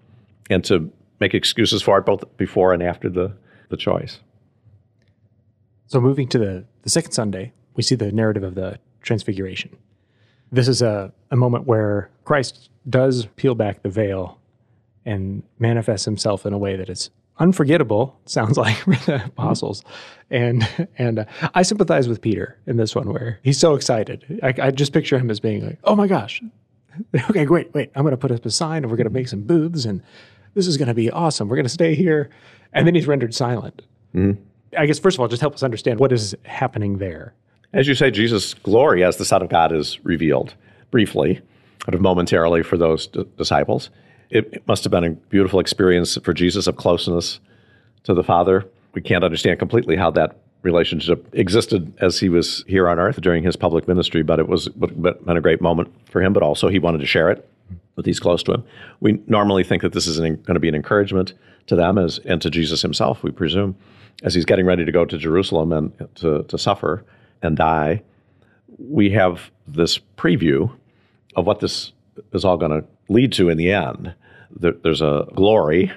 and 0.50 0.62
to 0.66 0.92
make 1.18 1.32
excuses 1.32 1.80
for 1.80 1.96
it 1.96 2.04
both 2.04 2.24
before 2.36 2.74
and 2.74 2.82
after 2.82 3.08
the 3.08 3.32
the 3.70 3.78
choice. 3.78 4.20
So 5.92 6.00
moving 6.00 6.26
to 6.28 6.38
the, 6.38 6.64
the 6.84 6.88
second 6.88 7.12
Sunday, 7.12 7.52
we 7.75 7.82
see 7.82 7.96
the 7.96 8.11
narrative 8.11 8.42
of 8.42 8.54
the 8.54 8.78
transfiguration. 9.02 9.76
This 10.50 10.66
is 10.66 10.80
a, 10.80 11.12
a 11.30 11.37
moment 11.37 11.66
where 11.66 12.08
Christ 12.25 12.70
does 12.88 13.26
peel 13.37 13.54
back 13.54 13.82
the 13.82 13.90
veil 13.90 14.38
and 15.04 15.42
manifests 15.58 16.06
himself 16.06 16.46
in 16.46 16.54
a 16.54 16.58
way 16.58 16.76
that 16.76 16.88
is 16.88 17.11
unforgettable, 17.37 18.18
sounds 18.25 18.56
like 18.64 18.78
for 18.78 18.94
the 18.94 19.26
apostles. 19.26 19.84
And 20.30 20.66
and 20.96 21.18
uh, 21.18 21.25
I 21.52 21.61
sympathize 21.61 22.08
with 22.08 22.22
Peter 22.22 22.56
in 22.66 22.78
this 22.78 22.94
one 22.94 23.12
where 23.12 23.38
he's 23.42 23.58
so 23.58 23.75
excited. 23.75 24.40
I, 24.42 24.54
I 24.68 24.70
just 24.70 24.94
picture 24.94 25.18
him 25.18 25.30
as 25.30 25.40
being 25.40 25.66
like, 25.66 25.78
oh 25.84 25.94
my 25.94 26.06
gosh, 26.06 26.40
okay, 27.28 27.44
great, 27.44 27.75
wait, 27.75 27.90
I'm 27.94 28.02
going 28.02 28.12
to 28.12 28.16
put 28.16 28.32
up 28.32 28.46
a 28.46 28.50
sign 28.50 28.78
and 28.82 28.90
we're 28.90 28.96
going 28.96 29.08
to 29.08 29.12
make 29.12 29.28
some 29.28 29.42
booths 29.42 29.84
and 29.84 30.02
this 30.54 30.66
is 30.66 30.78
going 30.78 30.88
to 30.88 30.94
be 30.94 31.11
awesome. 31.11 31.50
We're 31.50 31.56
going 31.56 31.66
to 31.66 31.68
stay 31.68 31.94
here. 31.94 32.30
And 32.72 32.87
then 32.87 32.94
he's 32.94 33.06
rendered 33.06 33.34
silent. 33.34 33.82
Mm-hmm. 34.14 34.40
I 34.76 34.87
guess 34.87 34.99
first 34.99 35.17
of 35.17 35.21
all, 35.21 35.29
just 35.29 35.41
help 35.41 35.55
us 35.55 35.62
understand 35.62 36.00
what 36.00 36.12
is 36.12 36.35
happening 36.45 36.99
there. 36.99 37.35
As 37.73 37.88
you 37.88 37.95
say, 37.95 38.11
Jesus' 38.11 38.55
glory 38.55 39.02
as 39.02 39.17
the 39.17 39.25
Son 39.25 39.43
of 39.43 39.49
God 39.49 39.73
is 39.73 40.02
revealed 40.05 40.55
briefly, 40.91 41.41
sort 41.85 41.95
of 41.95 42.00
momentarily 42.00 42.62
for 42.62 42.76
those 42.76 43.07
d- 43.07 43.26
disciples. 43.37 43.91
It, 44.31 44.49
it 44.52 44.69
must 44.69 44.85
have 44.85 44.91
been 44.91 45.05
a 45.05 45.11
beautiful 45.11 45.61
experience 45.61 46.19
for 46.23 46.33
Jesus 46.35 46.67
of 46.67 46.76
closeness 46.76 47.41
to 48.05 48.14
the 48.14 48.23
Father. 48.23 48.67
We 48.95 49.00
can't 49.00 49.25
understand 49.25 49.59
completely 49.59 49.97
how 49.97 50.11
that 50.12 50.38
relationship 50.62 51.29
existed 51.33 51.93
as 52.00 52.21
he 52.21 52.29
was 52.29 52.64
here 52.69 52.88
on 52.88 52.99
earth 52.99 53.21
during 53.21 53.43
his 53.43 53.57
public 53.57 53.88
ministry, 53.88 54.23
but 54.23 54.38
it 54.38 54.49
was 54.49 54.69
but, 54.69 55.25
been 55.25 55.37
a 55.37 55.41
great 55.41 55.61
moment 55.61 55.93
for 56.09 56.23
him, 56.23 56.33
but 56.33 56.43
also 56.43 56.69
he 56.69 56.79
wanted 56.79 56.99
to 56.99 57.07
share 57.07 57.31
it 57.31 57.49
with 57.97 58.05
these 58.05 58.21
close 58.21 58.43
to 58.45 58.52
him. 58.52 58.64
We 59.00 59.21
normally 59.26 59.64
think 59.64 59.83
that 59.83 59.93
this 59.93 60.07
is 60.07 60.19
going 60.19 60.38
to 60.45 60.61
be 60.61 60.69
an 60.69 60.75
encouragement 60.75 61.35
to 61.67 61.76
them 61.76 61.99
as 61.99 62.19
and 62.25 62.41
to 62.43 62.50
Jesus 62.50 62.83
himself, 62.83 63.23
we 63.23 63.31
presume, 63.31 63.76
as 64.23 64.35
he's 64.35 64.45
getting 64.45 64.66
ready 64.66 64.85
to 64.85 64.92
go 64.92 65.04
to 65.04 65.19
Jerusalem 65.19 65.73
and 65.73 66.09
to, 66.16 66.45
to 66.45 66.59
suffer 66.59 67.04
and 67.42 67.57
die. 67.57 68.02
We 68.78 69.11
have 69.11 69.50
this 69.66 69.99
preview 70.16 70.73
of 71.37 71.47
what 71.47 71.61
this 71.61 71.92
is 72.33 72.45
all 72.45 72.57
going 72.57 72.83
to 72.83 72.87
lead 73.09 73.33
to 73.35 73.49
in 73.49 73.59
the 73.59 73.73
end. 73.73 74.14
There, 74.50 74.73
there's 74.73 75.02
a 75.02 75.26
glory 75.35 75.90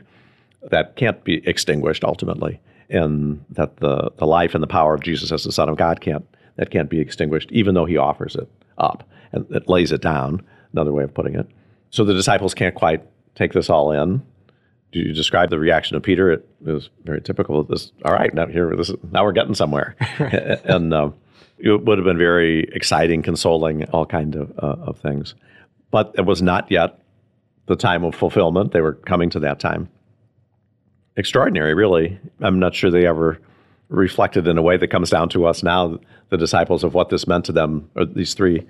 that 0.69 0.95
can't 0.95 1.23
be 1.23 1.47
extinguished 1.47 2.03
ultimately, 2.03 2.59
and 2.89 3.43
that 3.49 3.77
the, 3.77 4.11
the 4.17 4.25
life 4.25 4.55
and 4.55 4.63
the 4.63 4.67
power 4.67 4.95
of 4.95 5.01
Jesus 5.01 5.31
as 5.31 5.43
the 5.43 5.51
Son 5.51 5.69
of 5.69 5.77
God 5.77 6.01
can't 6.01 6.25
that 6.57 6.71
can't 6.71 6.89
be 6.89 7.01
extinguished, 7.01 7.51
even 7.51 7.75
though 7.75 7.85
He 7.85 7.97
offers 7.97 8.35
it 8.35 8.49
up 8.77 9.07
and 9.33 9.45
it 9.51 9.67
lays 9.67 9.91
it 9.91 10.01
down. 10.01 10.41
Another 10.71 10.93
way 10.93 11.03
of 11.03 11.13
putting 11.13 11.35
it. 11.35 11.47
So 11.89 12.03
the 12.05 12.13
disciples 12.13 12.53
can't 12.53 12.75
quite 12.75 13.03
take 13.35 13.53
this 13.53 13.69
all 13.69 13.91
in. 13.91 14.21
You 14.95 15.13
describe 15.13 15.49
the 15.49 15.59
reaction 15.59 15.97
of 15.97 16.03
Peter? 16.03 16.31
It, 16.31 16.47
it 16.65 16.71
was 16.71 16.89
very 17.03 17.21
typical 17.21 17.59
of 17.59 17.67
this. 17.67 17.91
All 18.05 18.13
right, 18.13 18.33
now 18.33 18.47
here, 18.47 18.75
this 18.75 18.89
is, 18.89 18.95
now 19.11 19.23
we're 19.23 19.33
getting 19.33 19.55
somewhere, 19.55 19.95
and 20.19 20.93
uh, 20.93 21.11
it 21.57 21.83
would 21.83 21.97
have 21.97 22.05
been 22.05 22.17
very 22.17 22.69
exciting, 22.73 23.21
consoling, 23.21 23.83
all 23.89 24.05
kind 24.05 24.35
of 24.35 24.51
uh, 24.57 24.75
of 24.81 24.99
things. 24.99 25.35
But 25.91 26.15
it 26.17 26.25
was 26.25 26.41
not 26.41 26.71
yet 26.71 26.99
the 27.67 27.75
time 27.75 28.03
of 28.03 28.15
fulfillment. 28.15 28.71
They 28.71 28.81
were 28.81 28.93
coming 28.93 29.29
to 29.31 29.39
that 29.41 29.59
time. 29.59 29.89
Extraordinary, 31.17 31.73
really. 31.73 32.19
I'm 32.41 32.59
not 32.59 32.75
sure 32.75 32.91
they 32.91 33.07
ever 33.07 33.39
reflected 33.89 34.47
in 34.47 34.57
a 34.57 34.61
way 34.61 34.77
that 34.77 34.87
comes 34.87 35.09
down 35.09 35.29
to 35.29 35.45
us 35.45 35.63
now, 35.63 35.99
the 36.29 36.37
disciples, 36.37 36.83
of 36.83 36.93
what 36.93 37.09
this 37.09 37.27
meant 37.27 37.45
to 37.45 37.51
them, 37.51 37.89
or 37.95 38.05
these 38.05 38.33
three 38.33 38.65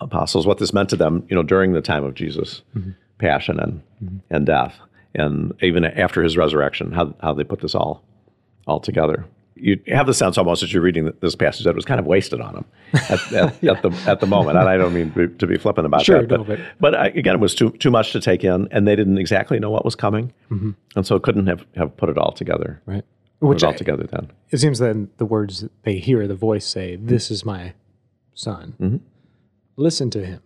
apostles, 0.00 0.46
what 0.46 0.58
this 0.58 0.72
meant 0.72 0.90
to 0.90 0.96
them, 0.96 1.26
you 1.28 1.34
know, 1.34 1.42
during 1.42 1.72
the 1.72 1.80
time 1.80 2.04
of 2.04 2.14
Jesus' 2.14 2.62
mm-hmm. 2.76 2.90
passion 3.18 3.58
and 3.58 3.82
mm-hmm. 4.02 4.18
and 4.30 4.46
death, 4.46 4.78
and 5.14 5.52
even 5.62 5.84
after 5.84 6.22
his 6.22 6.36
resurrection, 6.36 6.92
how 6.92 7.14
how 7.20 7.32
they 7.32 7.44
put 7.44 7.60
this 7.60 7.74
all 7.74 8.02
all 8.66 8.80
together. 8.80 9.24
You 9.60 9.80
have 9.88 10.06
the 10.06 10.14
sense 10.14 10.38
almost 10.38 10.62
as 10.62 10.72
you're 10.72 10.82
reading 10.82 11.12
this 11.20 11.34
passage 11.34 11.64
that 11.64 11.70
it 11.70 11.76
was 11.76 11.84
kind 11.84 11.98
of 11.98 12.06
wasted 12.06 12.40
on 12.40 12.54
them 12.54 12.64
at, 12.92 13.32
at, 13.32 13.62
yeah. 13.62 13.72
at 13.72 13.82
the 13.82 13.90
at 14.06 14.20
the 14.20 14.26
moment. 14.26 14.56
And 14.56 14.68
I 14.68 14.76
don't 14.76 14.94
mean 14.94 15.12
to 15.38 15.46
be 15.46 15.58
flippant 15.58 15.84
about 15.84 16.04
sure, 16.04 16.24
that, 16.24 16.28
but, 16.28 16.46
but, 16.46 16.60
but 16.78 16.94
I, 16.94 17.06
again, 17.08 17.34
it 17.34 17.40
was 17.40 17.56
too 17.56 17.70
too 17.70 17.90
much 17.90 18.12
to 18.12 18.20
take 18.20 18.44
in, 18.44 18.68
and 18.70 18.86
they 18.86 18.94
didn't 18.94 19.18
exactly 19.18 19.58
know 19.58 19.70
what 19.70 19.84
was 19.84 19.96
coming, 19.96 20.32
mm-hmm. 20.50 20.70
and 20.94 21.06
so 21.06 21.18
couldn't 21.18 21.48
have, 21.48 21.66
have 21.74 21.96
put 21.96 22.08
it 22.08 22.18
all 22.18 22.32
together. 22.32 22.80
Right. 22.86 23.04
Which 23.40 23.62
all 23.62 23.74
together 23.74 24.04
then. 24.04 24.32
It 24.50 24.58
seems 24.58 24.80
then 24.80 25.10
the 25.18 25.24
words 25.24 25.64
they 25.82 25.98
hear, 25.98 26.26
the 26.26 26.34
voice 26.34 26.66
say, 26.66 26.96
"This 26.96 27.30
is 27.30 27.44
my 27.44 27.74
son." 28.34 28.74
Mm-hmm 28.80 28.96
listen 29.78 30.10
to 30.10 30.26
him. 30.26 30.42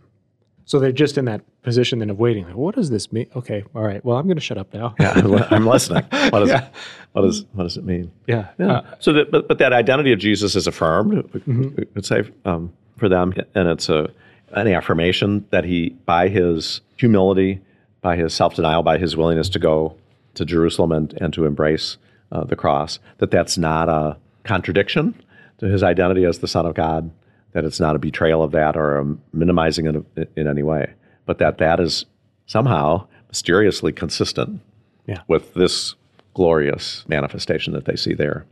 So 0.64 0.78
they're 0.78 0.92
just 0.92 1.18
in 1.18 1.24
that 1.24 1.42
position 1.62 2.00
then 2.00 2.10
of 2.10 2.18
waiting. 2.18 2.44
Like, 2.44 2.56
what 2.56 2.74
does 2.74 2.90
this 2.90 3.12
mean? 3.12 3.26
Okay, 3.36 3.64
all 3.74 3.82
right. 3.82 4.04
Well, 4.04 4.16
I'm 4.16 4.26
going 4.26 4.36
to 4.36 4.42
shut 4.42 4.58
up 4.58 4.72
now. 4.74 4.94
yeah, 4.98 5.12
I'm 5.50 5.66
listening. 5.66 6.04
What, 6.30 6.42
is, 6.42 6.48
yeah. 6.48 6.68
what, 7.12 7.22
does, 7.22 7.44
what 7.52 7.64
does 7.64 7.76
it 7.76 7.84
mean? 7.84 8.10
Yeah. 8.26 8.48
yeah. 8.58 8.72
Uh, 8.72 8.94
so, 9.00 9.12
that, 9.12 9.30
but, 9.30 9.48
but 9.48 9.58
that 9.58 9.72
identity 9.72 10.12
of 10.12 10.18
Jesus 10.18 10.56
is 10.56 10.66
affirmed, 10.66 11.12
mm-hmm. 11.12 11.74
we 11.76 11.84
could 11.84 12.06
say, 12.06 12.22
um, 12.44 12.72
for 12.96 13.08
them. 13.08 13.34
And 13.54 13.68
it's 13.68 13.88
a, 13.88 14.10
an 14.52 14.68
affirmation 14.68 15.46
that 15.50 15.64
he, 15.64 15.90
by 16.06 16.28
his 16.28 16.80
humility, 16.96 17.60
by 18.00 18.16
his 18.16 18.34
self 18.34 18.54
denial, 18.54 18.82
by 18.82 18.98
his 18.98 19.16
willingness 19.16 19.48
to 19.50 19.58
go 19.58 19.96
to 20.34 20.44
Jerusalem 20.44 20.92
and, 20.92 21.12
and 21.20 21.32
to 21.34 21.44
embrace 21.44 21.98
uh, 22.30 22.44
the 22.44 22.56
cross, 22.56 22.98
that 23.18 23.30
that's 23.30 23.58
not 23.58 23.88
a 23.88 24.16
contradiction 24.44 25.14
to 25.58 25.66
his 25.66 25.82
identity 25.82 26.24
as 26.24 26.38
the 26.38 26.48
Son 26.48 26.66
of 26.66 26.74
God, 26.74 27.10
that 27.52 27.64
it's 27.64 27.80
not 27.80 27.94
a 27.94 27.98
betrayal 27.98 28.42
of 28.42 28.52
that 28.52 28.76
or 28.76 28.98
a 28.98 29.16
minimizing 29.32 30.04
it 30.16 30.30
in 30.36 30.48
any 30.48 30.62
way, 30.62 30.92
but 31.26 31.38
that 31.38 31.58
that 31.58 31.80
is 31.80 32.06
somehow 32.46 33.06
mysteriously 33.28 33.92
consistent 33.92 34.60
yeah. 35.06 35.22
with 35.28 35.54
this 35.54 35.94
glorious 36.34 37.04
manifestation 37.08 37.72
that 37.72 37.84
they 37.84 37.96
see 37.96 38.14
there. 38.14 38.46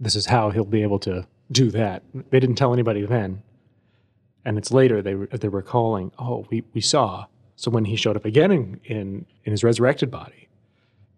This 0.00 0.16
is 0.16 0.26
how 0.26 0.50
he'll 0.50 0.64
be 0.64 0.82
able 0.82 0.98
to 1.00 1.26
do 1.50 1.70
that. 1.70 2.02
They 2.30 2.40
didn't 2.40 2.56
tell 2.56 2.72
anybody 2.72 3.04
then, 3.06 3.42
and 4.44 4.58
it's 4.58 4.72
later 4.72 5.02
they 5.02 5.14
they 5.14 5.48
were 5.48 5.62
calling. 5.62 6.12
Oh, 6.18 6.46
we 6.50 6.64
we 6.72 6.80
saw. 6.80 7.26
So 7.56 7.70
when 7.70 7.84
he 7.84 7.96
showed 7.96 8.16
up 8.16 8.24
again 8.24 8.50
in 8.50 8.80
in, 8.84 9.26
in 9.44 9.52
his 9.52 9.62
resurrected 9.62 10.10
body, 10.10 10.48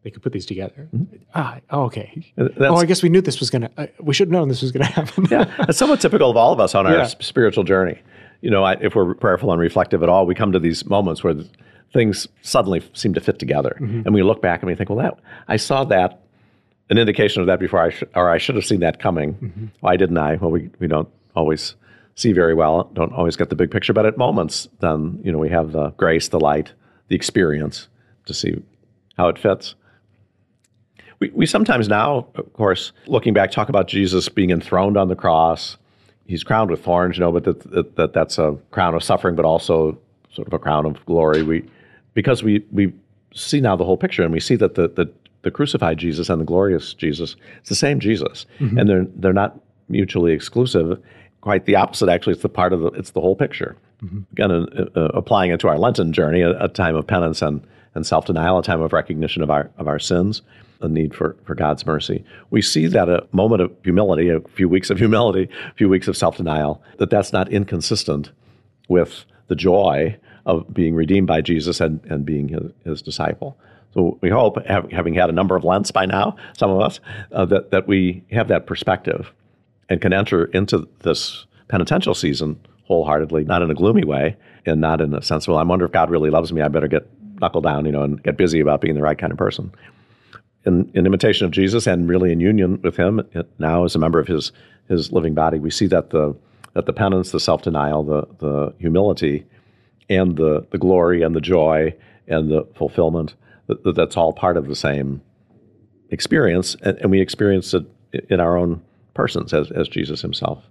they 0.07 0.11
could 0.11 0.23
put 0.23 0.33
these 0.33 0.47
together. 0.47 0.89
Mm-hmm. 0.95 1.17
Ah, 1.35 1.59
oh, 1.71 1.83
okay. 1.87 2.33
That's, 2.37 2.55
oh, 2.61 2.77
I 2.77 2.85
guess 2.85 3.03
we 3.03 3.09
knew 3.09 3.21
this 3.21 3.41
was 3.41 3.51
going 3.51 3.63
to, 3.63 3.71
uh, 3.77 3.87
we 4.01 4.15
should 4.15 4.29
have 4.29 4.33
known 4.33 4.49
this 4.49 4.63
was 4.63 4.71
going 4.71 4.87
to 4.87 4.93
happen. 4.93 5.27
yeah, 5.29 5.53
it's 5.69 5.79
somewhat 5.79 6.01
typical 6.01 6.31
of 6.31 6.37
all 6.37 6.53
of 6.53 6.61
us 6.61 6.77
on 6.77 6.87
our 6.87 6.99
yeah. 6.99 7.07
spiritual 7.07 7.65
journey. 7.65 7.99
You 8.41 8.51
know, 8.51 8.65
I, 8.65 8.75
if 8.81 8.95
we're 8.95 9.15
prayerful 9.15 9.51
and 9.53 9.61
reflective 9.61 10.03
at 10.03 10.09
all, 10.09 10.27
we 10.27 10.35
come 10.35 10.53
to 10.53 10.59
these 10.59 10.85
moments 10.87 11.25
where 11.25 11.35
things 11.93 12.29
suddenly 12.43 12.83
seem 12.93 13.15
to 13.15 13.21
fit 13.21 13.39
together. 13.39 13.77
Mm-hmm. 13.81 14.03
And 14.05 14.15
we 14.15 14.23
look 14.23 14.43
back 14.43 14.61
and 14.63 14.69
we 14.69 14.75
think, 14.75 14.91
well, 14.91 14.99
that 14.99 15.19
I 15.49 15.57
saw 15.57 15.85
that, 15.85 16.23
an 16.91 16.99
indication 16.99 17.41
of 17.41 17.47
that 17.47 17.59
before 17.59 17.81
I, 17.81 17.91
sh- 17.91 18.05
or 18.15 18.31
I 18.31 18.39
should 18.39 18.55
have 18.55 18.65
seen 18.65 18.81
that 18.81 19.01
coming. 19.01 19.35
Mm-hmm. 19.35 19.67
Why 19.81 19.97
didn't 19.97 20.19
I? 20.19 20.37
Well, 20.37 20.51
we, 20.51 20.71
we 20.79 20.87
don't 20.87 21.09
always 21.35 21.75
see 22.15 22.33
very 22.33 22.55
well, 22.55 22.91
don't 22.95 23.13
always 23.13 23.37
get 23.37 23.51
the 23.51 23.57
big 23.57 23.71
picture, 23.71 23.93
but 23.93 24.07
at 24.07 24.17
moments, 24.17 24.69
then, 24.81 25.21
you 25.23 25.31
know, 25.31 25.39
we 25.39 25.51
have 25.51 25.73
the 25.73 25.91
grace, 25.91 26.29
the 26.29 26.41
light, 26.41 26.73
the 27.09 27.17
experience 27.17 27.89
to 28.25 28.33
see 28.33 28.63
how 29.17 29.29
it 29.29 29.39
fits. 29.39 29.75
We, 31.19 31.31
we 31.31 31.47
sometimes 31.47 31.89
now, 31.89 32.27
of 32.35 32.53
course, 32.53 32.93
looking 33.07 33.35
back, 33.35 33.51
talk 33.51 33.69
about 33.69 33.89
Jesus 33.89 34.29
being 34.29 34.51
enthroned 34.51 34.97
on 34.97 35.09
the 35.09 35.17
cross. 35.17 35.77
He's 36.27 36.43
crowned 36.43 36.71
with 36.71 36.83
thorns, 36.83 37.17
you 37.17 37.21
know, 37.21 37.33
but 37.33 37.45
that, 37.45 37.71
that, 37.71 37.97
that 37.97 38.13
that's 38.13 38.39
a 38.39 38.57
crown 38.71 38.95
of 38.95 39.03
suffering, 39.03 39.37
but 39.37 39.45
also 39.45 39.99
sort 40.33 40.49
of 40.49 40.53
a 40.53 40.59
crown 40.59 40.85
of 40.87 41.05
glory. 41.07 41.43
We, 41.43 41.69
because 42.15 42.43
we, 42.43 42.65
we 42.73 42.93
see 43.35 43.61
now 43.61 43.77
the 43.77 43.85
whole 43.85 43.97
picture 43.97 44.23
and 44.23 44.33
we 44.33 44.41
see 44.41 44.57
that 44.57 44.75
the, 44.75 44.89
the, 44.89 45.11
the 45.43 45.51
crucified 45.51 45.99
Jesus 45.99 46.29
and 46.29 46.41
the 46.41 46.45
glorious 46.45 46.95
Jesus, 46.95 47.37
it's 47.59 47.69
the 47.69 47.75
same 47.75 48.01
Jesus. 48.01 48.47
Mm-hmm. 48.59 48.79
And 48.79 48.89
they're, 48.89 49.07
they're 49.17 49.33
not 49.33 49.61
mutually 49.89 50.33
exclusive. 50.33 51.01
Quite 51.43 51.67
the 51.67 51.77
opposite, 51.77 52.09
actually. 52.09 52.33
It's 52.33 52.43
the 52.43 52.49
part 52.49 52.73
of 52.73 52.81
the, 52.81 52.89
it's 52.89 53.13
the 53.13 53.21
whole 53.21 53.37
picture. 53.37 53.77
Mm-hmm. 54.03 54.21
Again, 54.33 54.51
uh, 54.51 54.85
uh, 54.97 55.11
applying 55.15 55.53
it 55.53 55.61
to 55.61 55.69
our 55.69 55.79
Lenten 55.79 56.13
journey, 56.13 56.41
a, 56.41 56.59
a 56.65 56.69
time 56.69 56.97
of 56.97 57.07
penance 57.07 57.41
and, 57.41 57.65
and 57.95 58.05
self 58.05 58.27
denial, 58.27 58.59
a 58.59 58.63
time 58.63 58.81
of 58.81 58.93
recognition 58.93 59.43
of 59.43 59.51
our, 59.51 59.71
of 59.79 59.87
our 59.87 60.01
sins 60.01 60.43
a 60.81 60.89
need 60.89 61.15
for, 61.15 61.37
for 61.45 61.55
God's 61.55 61.87
mercy. 61.87 62.25
We 62.51 62.63
see 62.63 62.87
that 62.87 63.09
a 63.09 63.27
moment 63.33 63.63
of 63.63 63.73
humility, 63.83 64.29
a 64.29 64.41
few 64.41 64.69
weeks 64.69 64.91
of 64.91 64.99
humility, 64.99 65.49
a 65.71 65.75
few 65.75 65.89
weeks 65.89 66.09
of 66.09 66.17
self 66.17 66.37
denial, 66.37 66.83
that 66.99 67.11
that's 67.11 67.33
not 67.33 67.49
inconsistent 67.51 68.33
with 68.89 69.25
the 69.49 69.57
joy 69.57 70.17
of 70.45 70.73
being 70.73 70.95
redeemed 70.95 71.27
by 71.27 71.41
Jesus 71.41 71.81
and, 71.81 72.01
and 72.05 72.25
being 72.25 72.49
his, 72.49 72.73
his 72.85 73.03
disciple. 73.03 73.59
So 73.95 74.19
we 74.21 74.29
hope, 74.29 74.59
having 74.67 75.15
had 75.15 75.31
a 75.31 75.33
number 75.33 75.57
of 75.57 75.65
Lents 75.65 75.91
by 75.91 76.07
now, 76.07 76.37
some 76.57 76.71
of 76.71 76.81
us, 76.81 77.01
uh, 77.33 77.47
that, 77.47 77.71
that 77.71 77.89
we 77.89 78.25
have 78.31 78.49
that 78.49 78.67
perspective 78.67 79.33
and 79.89 80.01
can 80.01 80.13
enter 80.13 80.45
into 80.47 80.89
this 81.01 81.47
penitential 81.69 82.15
season 82.15 82.61
wholeheartedly, 82.85 83.45
not 83.45 83.63
in 83.63 83.71
a 83.71 83.75
gloomy 83.75 84.05
way 84.05 84.37
and 84.67 84.81
not 84.81 85.01
in 85.01 85.15
a 85.15 85.23
sense, 85.23 85.49
well, 85.49 85.57
I 85.57 85.63
wonder 85.63 85.85
if 85.85 85.93
God 85.93 86.11
really 86.11 86.31
loves 86.31 86.53
me. 86.53 86.61
I 86.61 86.69
better 86.69 86.89
get 86.89 87.09
knuckle 87.41 87.61
down, 87.61 87.87
you 87.87 87.93
know, 87.93 88.03
and 88.03 88.23
get 88.23 88.37
busy 88.37 88.61
about 88.61 88.81
being 88.81 88.95
the 88.95 89.03
right 89.03 89.19
kind 89.19 89.33
of 89.33 89.39
person 89.39 89.73
in, 90.67 90.91
in 90.95 91.07
imitation 91.07 91.47
of 91.47 91.53
Jesus 91.53 91.87
and 91.87 92.09
really 92.09 92.33
in 92.33 92.41
union 92.41 92.81
with 92.83 92.97
Him 92.97 93.23
now 93.59 93.85
as 93.85 93.95
a 93.95 93.99
member 93.99 94.19
of 94.19 94.27
His 94.27 94.53
His 94.89 95.13
living 95.13 95.35
body. 95.35 95.59
We 95.59 95.71
see 95.71 95.87
that 95.87 96.11
the 96.11 96.37
that 96.75 96.87
the 96.87 96.93
penance, 96.93 97.31
the 97.31 97.41
self 97.41 97.63
denial, 97.63 98.05
the 98.05 98.27
the 98.39 98.75
humility, 98.79 99.47
and 100.11 100.37
the 100.37 100.67
the 100.71 100.79
glory 100.79 101.23
and 101.23 101.35
the 101.35 101.41
joy 101.41 101.95
and 102.29 102.51
the 102.51 102.67
fulfillment 102.75 103.35
that, 103.69 103.95
that's 103.95 104.17
all 104.17 104.33
part 104.33 104.57
of 104.57 104.69
the 104.69 104.77
same 104.77 105.23
experience, 106.11 106.77
and, 106.83 106.99
and 106.99 107.11
we 107.11 107.21
experience 107.21 107.75
it 107.75 107.85
in 108.29 108.41
our 108.41 108.57
own 108.57 108.83
persons 109.15 109.55
as 109.55 109.71
as 109.71 109.89
Jesus 109.89 110.21
Himself 110.21 110.65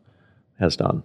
has 0.60 0.76
done. 0.76 1.04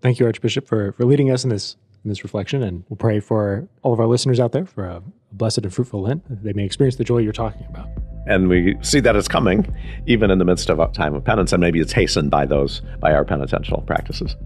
Thank 0.00 0.18
you, 0.18 0.26
Archbishop, 0.26 0.66
for 0.66 0.92
for 0.92 1.04
leading 1.04 1.30
us 1.30 1.44
in 1.44 1.50
this 1.50 1.76
in 2.04 2.08
this 2.08 2.24
reflection, 2.24 2.62
and 2.62 2.84
we'll 2.88 2.96
pray 2.96 3.20
for 3.20 3.68
all 3.82 3.92
of 3.92 4.00
our 4.00 4.06
listeners 4.06 4.40
out 4.40 4.52
there 4.52 4.66
for 4.66 4.84
a 4.84 5.02
blessed 5.30 5.58
and 5.58 5.72
fruitful 5.72 6.02
Lent. 6.02 6.24
They 6.42 6.52
may 6.52 6.64
experience 6.64 6.96
the 6.96 7.04
joy 7.04 7.18
you're 7.18 7.32
talking 7.32 7.66
about. 7.68 7.88
And 8.26 8.48
we 8.48 8.76
see 8.82 9.00
that 9.00 9.16
it's 9.16 9.28
coming, 9.28 9.74
even 10.06 10.30
in 10.30 10.38
the 10.38 10.44
midst 10.44 10.70
of 10.70 10.78
a 10.78 10.88
time 10.88 11.14
of 11.14 11.24
penance, 11.24 11.52
and 11.52 11.60
maybe 11.60 11.80
it's 11.80 11.92
hastened 11.92 12.30
by 12.30 12.46
those, 12.46 12.82
by 13.00 13.12
our 13.12 13.24
penitential 13.24 13.82
practices. 13.82 14.36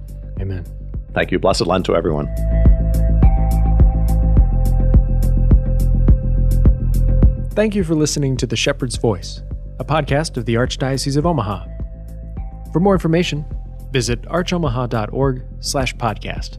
Amen. 0.40 0.64
Thank 1.12 1.30
you. 1.30 1.38
Blessed 1.38 1.66
Lent 1.66 1.84
to 1.86 1.96
everyone. 1.96 2.26
Thank 7.50 7.74
you 7.74 7.84
for 7.84 7.94
listening 7.94 8.36
to 8.38 8.46
The 8.46 8.56
Shepherd's 8.56 8.96
Voice, 8.96 9.42
a 9.78 9.84
podcast 9.84 10.36
of 10.36 10.44
the 10.44 10.54
Archdiocese 10.54 11.16
of 11.16 11.24
Omaha. 11.24 11.64
For 12.72 12.80
more 12.80 12.92
information, 12.92 13.46
Visit 13.96 14.22
archomaha.org 14.22 15.42
slash 15.60 15.96
podcast. 15.96 16.58